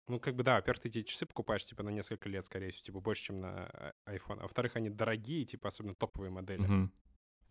[0.09, 2.85] ну, как бы, да, во-первых, ты эти часы покупаешь, типа, на несколько лет, скорее всего,
[2.85, 4.41] типа, больше, чем на а, iPhone.
[4.41, 6.63] А во-вторых, они дорогие, типа, особенно топовые модели.
[6.63, 6.93] Мгм.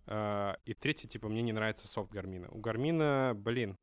[0.07, 2.49] А, и третье, типа, мне не нравится софт Гармина.
[2.49, 3.77] У Гармина, блин,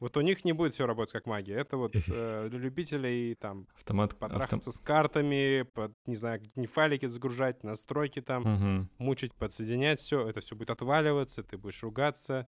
[0.00, 1.54] вот у них не будет все работать как магия.
[1.56, 4.12] Это вот э, для любителей там Автомат...
[4.12, 8.90] автом- потрахаться с картами, под, не знаю, какие-нибудь файлики загружать, настройки там, Мгм.
[8.98, 10.28] мучить, подсоединять все.
[10.28, 12.46] Это все будет отваливаться, ты будешь ругаться,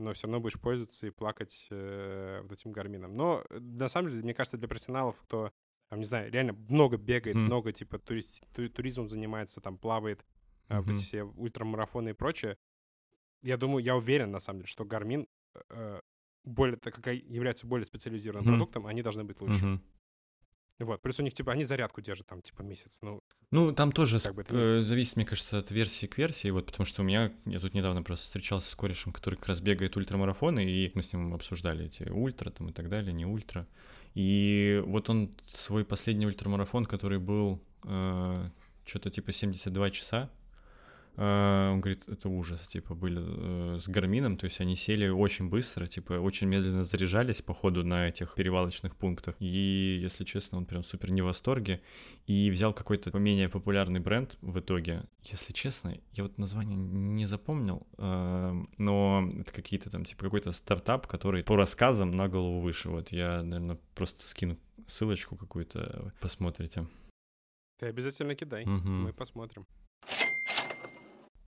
[0.00, 3.16] но все равно будешь пользоваться и плакать э, вот этим гармином.
[3.16, 5.52] Но э, на самом деле, мне кажется, для профессионалов, кто,
[5.88, 7.46] там, не знаю, реально много бегает, Мгм.
[7.46, 10.24] много типа турист- ту- туризмом занимается, там плавает,
[10.68, 12.56] а, вот эти все ультрамарафоны и прочее,
[13.42, 15.26] я думаю, я уверен, на самом деле, что Гармин
[15.70, 16.00] э,
[16.44, 18.52] более, так как они являются более специализированным Мгм.
[18.58, 19.64] продуктом, они должны быть лучше.
[19.66, 19.82] Мгм.
[20.80, 22.98] Вот, плюс у них, типа, они зарядку держат там, типа, месяц.
[23.02, 26.50] Ну, Ну, там тоже Как бы это э, зависит, мне кажется, от версии к версии,
[26.50, 29.60] вот, потому что у меня, я тут недавно просто встречался с корешем, который как раз
[29.60, 33.66] бегает ультрамарафоны, и мы с ним обсуждали эти ультра там и так далее, не ультра.
[34.14, 40.39] И вот он свой последний ультрамарафон, который был что-то типа 72 часа, э,
[41.16, 45.86] он говорит, это ужас, типа, были э, с гармином, то есть они сели очень быстро,
[45.86, 50.84] типа, очень медленно заряжались по ходу на этих перевалочных пунктах, и, если честно, он прям
[50.84, 51.82] супер не в восторге,
[52.26, 55.04] и взял какой-то менее популярный бренд в итоге.
[55.22, 61.06] Если честно, я вот название не запомнил, э, но это какие-то там, типа, какой-то стартап,
[61.06, 64.56] который по рассказам на голову выше, вот я, наверное, просто скину
[64.86, 66.86] ссылочку какую-то, посмотрите.
[67.78, 68.64] ты обязательно кидай.
[68.66, 69.04] Мгм.
[69.04, 69.66] Мы посмотрим.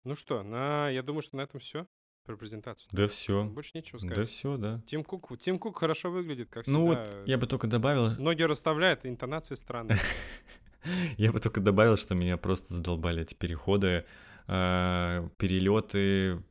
[0.03, 1.87] Ну что, на, я думаю, что на этом все
[2.25, 2.87] про презентацию.
[2.91, 4.29] Да все, Больше нечего да сказать.
[4.29, 4.81] все, да.
[4.85, 7.23] Тим Кук, Тим Кук хорошо выглядит, как Ну вот, всегда.
[7.25, 9.99] я бы только добавил, Ноги расставляет, интонации странные.
[11.17, 14.03] Я бы только добавил, что меня просто задолбали эти переходы,
[14.47, 16.43] э, перелеты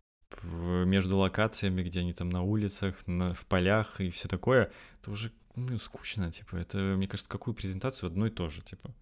[0.43, 4.73] между локациями, где они там на улицах, на, в полях и все такое.
[5.01, 6.57] Это уже ну, скучно, типа.
[6.57, 8.95] Это, мне кажется, какую презентацию одно и то же, типа.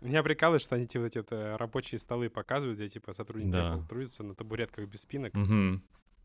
[0.00, 3.74] Меня прикалывает, что они типа эти вот, рабочие столы показывают, где типа сотрудники Да.
[3.74, 5.34] Apple трудятся на табуретках без спинок.
[5.34, 5.82] Мгм.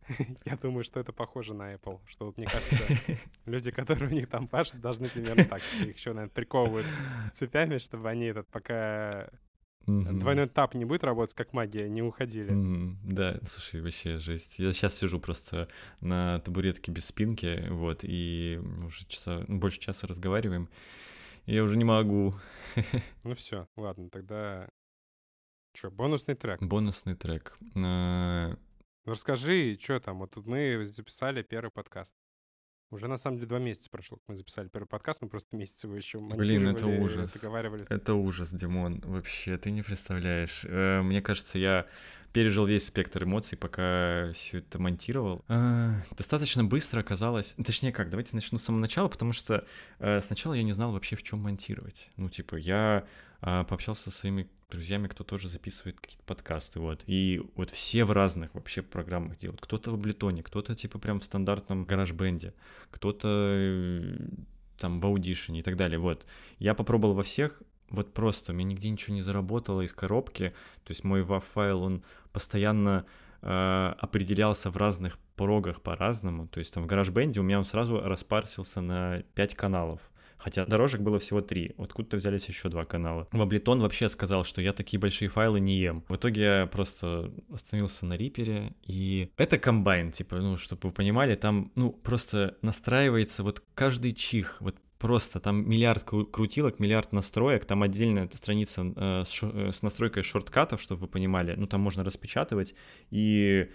[0.46, 2.00] Я думаю, что это похоже на Apple.
[2.08, 2.88] Что вот, мне кажется,
[3.46, 5.62] люди, которые у них там пашут, должны примерно так.
[5.82, 6.86] Их еще, наверное, приковывают
[7.34, 9.30] цепями, чтобы они этот, пока
[9.86, 10.20] Мгм.
[10.20, 12.52] двойной тап не будет работать, как магия, не уходили.
[12.52, 13.00] Мгм.
[13.04, 14.60] Да, слушай, вообще жесть.
[14.60, 15.68] Я сейчас сижу просто
[16.00, 20.70] на табуретке без спинки, вот, и уже часа, ну, больше часа разговариваем.
[21.46, 22.34] Я уже не могу.
[23.24, 24.70] Ну все, ладно, тогда...
[25.74, 26.62] Че, бонусный трек.
[26.62, 27.58] Бонусный трек.
[27.76, 28.56] Э,
[29.06, 30.20] Расскажи, что там.
[30.20, 32.16] Вот тут мы записали первый подкаст.
[32.94, 35.84] Уже на самом деле два месяца прошло, как мы записали первый подкаст, мы просто месяц
[35.84, 37.32] его еще Блин, это монтировали, ужас.
[37.34, 37.86] договаривали.
[37.90, 40.64] Это ужас, Димон, вообще, ты не представляешь.
[40.66, 41.88] Э, Мне кажется, я
[42.34, 45.44] пережил весь спектр эмоций, пока все это монтировал.
[45.50, 49.66] Э, Достаточно быстро оказалось, точнее как, давайте начну с самого начала, потому что
[49.98, 52.12] э, сначала я не знал вообще, в чем монтировать.
[52.18, 53.06] Ну, типа, я
[53.44, 57.04] пообщался со своими друзьями, кто тоже записывает какие-то подкасты, вот.
[57.08, 59.62] И вот все в разных вообще программах делают.
[59.62, 62.54] Кто-то в Абleton, кто-то типа прям в стандартном гараж-бенде,
[62.90, 64.18] кто-то э,
[64.78, 66.26] там в Audition и так далее, вот.
[66.60, 70.92] Я попробовал во всех, вот просто, у меня нигде ничего не заработало из коробки, то
[70.92, 73.06] есть мой WAV-файл, он постоянно
[73.42, 78.00] э, определялся в разных порогах по-разному, то есть там в GarageBand у меня он сразу
[78.00, 80.02] распарсился на 5 каналов,
[80.44, 81.74] Хотя дорожек было всего три.
[81.78, 83.30] Откуда-то взялись еще два канала.
[83.32, 86.04] В Ableton вообще сказал, что я такие большие файлы не ем.
[86.10, 88.74] В итоге я просто остановился на Рипере.
[88.86, 94.58] И это комбайн, типа, ну, чтобы вы понимали, там, ну, просто настраивается вот каждый чих.
[94.60, 99.82] Вот просто там миллиард кру- крутилок, миллиард настроек, там отдельная страница э, с, э, с
[99.82, 101.56] настройкой шорткатов, чтобы вы понимали.
[101.56, 102.76] Ну, там можно распечатывать
[103.12, 103.70] и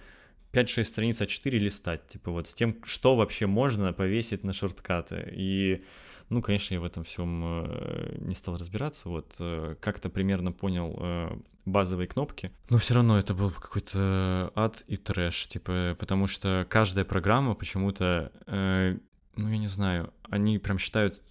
[0.53, 5.33] 5-6 страниц А4 листать, типа вот с тем, что вообще можно повесить на шорткаты.
[5.33, 5.83] И
[6.31, 10.95] ну, конечно, я в этом всем э, не стал разбираться, вот э, как-то примерно понял
[10.99, 16.67] э, базовые кнопки, но все равно это был какой-то ад и трэш, типа, потому что
[16.69, 21.23] каждая программа почему-то, ну, я не знаю, они прям считают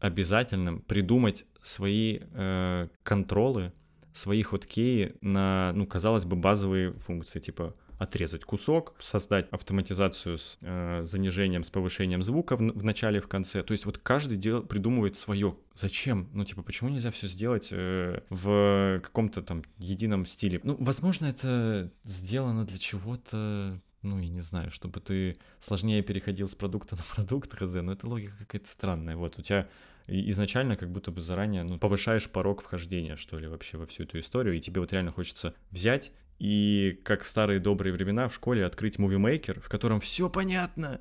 [0.00, 2.20] обязательным придумать свои
[3.02, 3.72] контролы,
[4.12, 11.02] свои хоткеи на, ну, казалось бы, базовые функции, типа отрезать кусок, создать автоматизацию с э,
[11.04, 13.62] занижением, с повышением звука в, в начале в конце.
[13.62, 15.56] То есть вот каждый дел, придумывает свое.
[15.74, 16.28] Зачем?
[16.32, 20.60] Ну, типа, почему нельзя все сделать э, в каком-то там едином стиле?
[20.64, 26.56] Ну, возможно, это сделано для чего-то ну, я не знаю, чтобы ты сложнее переходил с
[26.56, 29.16] продукта на продукт ХЗ, но это логика какая-то странная.
[29.16, 29.68] Вот у тебя
[30.08, 34.18] изначально как будто бы заранее ну, повышаешь порог вхождения, что ли, вообще во всю эту
[34.18, 38.64] историю, и тебе вот реально хочется взять и как в старые добрые времена в школе
[38.64, 41.00] открыть мувимейкер, в котором все понятно.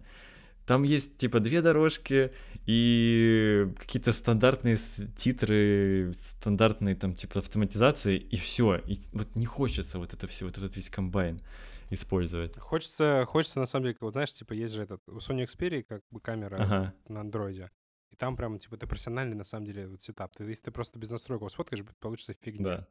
[0.65, 2.31] Там есть типа две дорожки
[2.65, 4.77] и какие-то стандартные
[5.17, 8.75] титры, стандартные там типа автоматизации, и все.
[8.75, 11.41] И вот не хочется вот это все, вот этот весь комбайн
[11.89, 12.57] использовать.
[12.57, 16.03] Хочется, хочется на самом деле, вот знаешь, типа есть же этот у Sony Xperia как
[16.09, 16.93] бы камера ага.
[17.07, 17.69] на андроиде.
[18.11, 20.35] И там прям, типа, ты профессиональный, на самом деле, вот сетап.
[20.35, 22.63] Ты, если ты просто без настроек его сфоткаешь, получится фигня.
[22.63, 22.87] Да.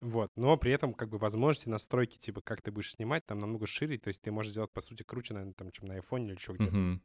[0.00, 3.66] Вот, но при этом как бы возможности настройки, типа, как ты будешь снимать, там намного
[3.66, 6.34] шире, то есть ты можешь сделать, по сути, круче, наверное, там, чем на iPhone или
[6.34, 6.76] еще где-то.
[6.76, 7.00] Uh-huh.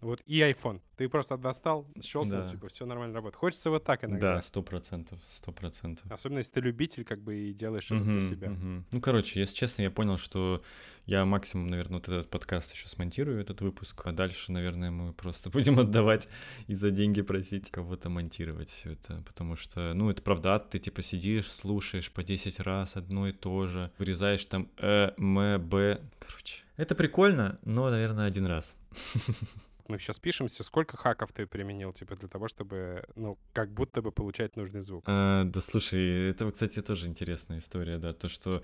[0.00, 0.80] Вот и iPhone.
[0.96, 2.48] Ты просто достал, щелкнул, да.
[2.48, 3.36] типа, все нормально работает.
[3.36, 4.36] Хочется вот так иногда.
[4.36, 6.10] Да, сто процентов, сто процентов.
[6.10, 8.50] Особенно если ты любитель, как бы, и делаешь что-то для себя.
[8.50, 8.84] Угу.
[8.92, 10.62] Ну, короче, если честно, я понял, что
[11.06, 15.50] я максимум, наверное, вот этот подкаст еще смонтирую, этот выпуск, а дальше, наверное, мы просто
[15.56, 16.28] будем отдавать
[16.66, 21.02] и за деньги просить кого-то монтировать все это, потому что, ну, это правда, ты, типа,
[21.02, 26.62] сидишь, слушаешь по 10 раз одно и то же, вырезаешь там э, м, б, короче.
[26.76, 28.74] Это прикольно, но, наверное, один раз.
[29.88, 34.12] мы сейчас пишемся, сколько хаков ты применил, типа, для того, чтобы, ну, как будто бы
[34.12, 35.04] получать нужный звук?
[35.06, 38.62] А, да, слушай, это, кстати, тоже интересная история, да, то, что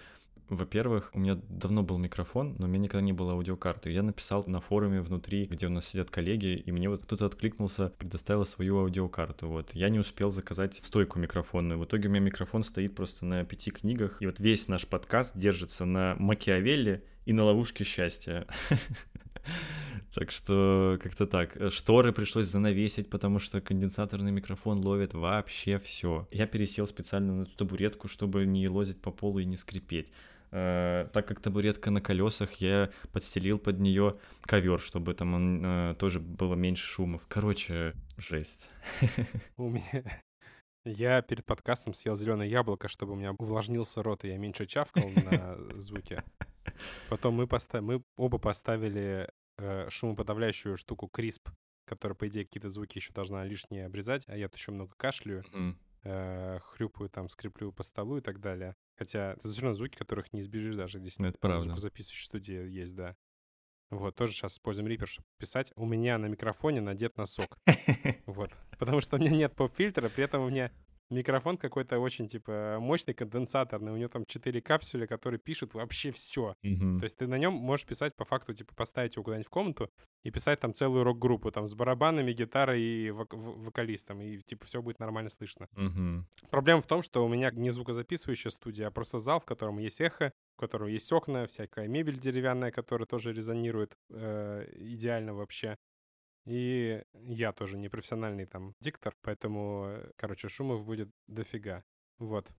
[0.49, 3.91] во-первых, у меня давно был микрофон, но у меня никогда не было аудиокарты.
[3.91, 7.89] Я написал на форуме внутри, где у нас сидят коллеги, и мне вот кто-то откликнулся,
[7.99, 9.49] предоставил свою аудиокарту.
[9.49, 9.75] Вот.
[9.75, 11.79] Я не успел заказать стойку микрофонную.
[11.79, 15.37] В итоге у меня микрофон стоит просто на пяти книгах, и вот весь наш подкаст
[15.39, 18.47] держится на Макиавелле и на ловушке счастья.
[20.15, 21.57] Так что как-то так.
[21.71, 26.29] Шторы пришлось занавесить, потому что конденсаторный микрофон ловит вообще все.
[26.31, 30.13] Я пересел специально на эту табуретку, чтобы не лозить по полу и не скрипеть.
[30.51, 35.95] Uh, так как табуретка на колесах, я подстелил под нее ковер, чтобы там он, uh,
[35.95, 37.23] тоже было меньше шумов.
[37.27, 38.69] Короче, жесть.
[39.57, 40.21] У меня
[40.85, 45.09] я перед подкастом съел зеленое яблоко, чтобы у меня увлажнился рот, и я меньше чавкал
[45.11, 46.25] на звуке.
[47.09, 47.83] Потом мы, постав...
[47.83, 51.51] мы оба поставили э, шумоподавляющую штуку Crisp,
[51.85, 55.43] которая, по идее, какие-то звуки еще должна лишние обрезать, а я тут еще много кашляю,
[55.53, 55.77] mm.
[56.05, 58.77] э, хрюпаю, там, скреплю по столу и так далее.
[58.97, 61.19] Хотя это все равно звуки, которых не избежишь даже здесь.
[61.19, 61.65] Ну, это правда.
[61.65, 63.17] Звукозаписывающая студия есть, да.
[63.91, 65.71] Вот, тоже сейчас используем Reaper, чтобы писать.
[65.77, 67.59] У меня на микрофоне надет носок.
[68.27, 68.51] Вот.
[68.79, 70.73] Потому что у меня нет поп-фильтра, при этом у меня
[71.13, 73.93] микрофон какой-то очень, типа, мощный, конденсаторный.
[73.93, 76.55] У него там 4 капсули, которые пишут вообще все.
[76.65, 76.99] Mm-hmm.
[76.99, 79.91] То есть ты на нем можешь писать по факту, типа, поставить его куда-нибудь в комнату
[80.25, 84.83] и писать там целую рок-группу, там, с барабанами, гитарой и вок- вокалистом, и, типа, все
[84.83, 85.69] будет нормально слышно.
[85.75, 86.23] Mm-hmm.
[86.51, 90.01] Проблема в том, что у меня не звукозаписывающая студия, а просто зал, в котором есть
[90.01, 95.77] эхо, в котором есть окна, всякая мебель деревянная, которая тоже резонирует э, идеально вообще.
[96.45, 101.85] И я тоже не профессиональный там диктор, поэтому, э, короче, шумов будет дофига.
[102.19, 102.51] Вот.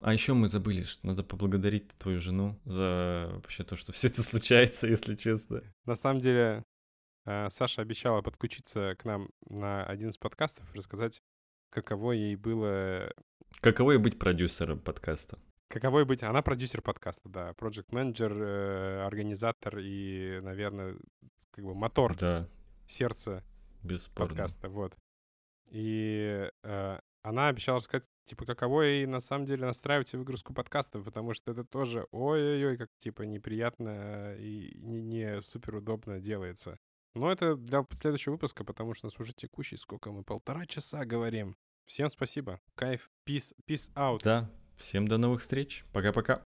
[0.00, 4.22] А еще мы забыли, что надо поблагодарить твою жену за вообще то, что все это
[4.22, 5.62] случается, если честно.
[5.84, 6.64] На самом деле,
[7.26, 11.22] э, Саша обещала подключиться к нам на один из подкастов и рассказать,
[11.70, 13.12] каково ей было...
[13.60, 15.38] Каково ей быть продюсером подкаста.
[15.72, 16.22] Каковой быть?
[16.22, 17.52] Она продюсер подкаста, да.
[17.52, 20.98] Project менеджер э, организатор и, наверное,
[21.50, 22.46] как бы мотор, да.
[23.82, 24.28] Бесспорно.
[24.28, 24.94] подкаста, вот.
[25.70, 31.32] И э, она обещала рассказать, типа, каково ей на самом деле настраивать выгрузку подкастов, потому
[31.32, 36.78] что это тоже ой-ой-ой, как, типа, неприятно и не, не супер удобно делается.
[37.14, 41.06] Но это для следующего выпуска, потому что у нас уже текущий, сколько мы, полтора часа
[41.06, 41.56] говорим.
[41.86, 42.60] Всем спасибо.
[42.74, 43.10] Кайф.
[43.26, 44.20] Peace, peace out.
[44.22, 45.84] Да, Всем до новых встреч.
[45.92, 46.42] Пока-пока.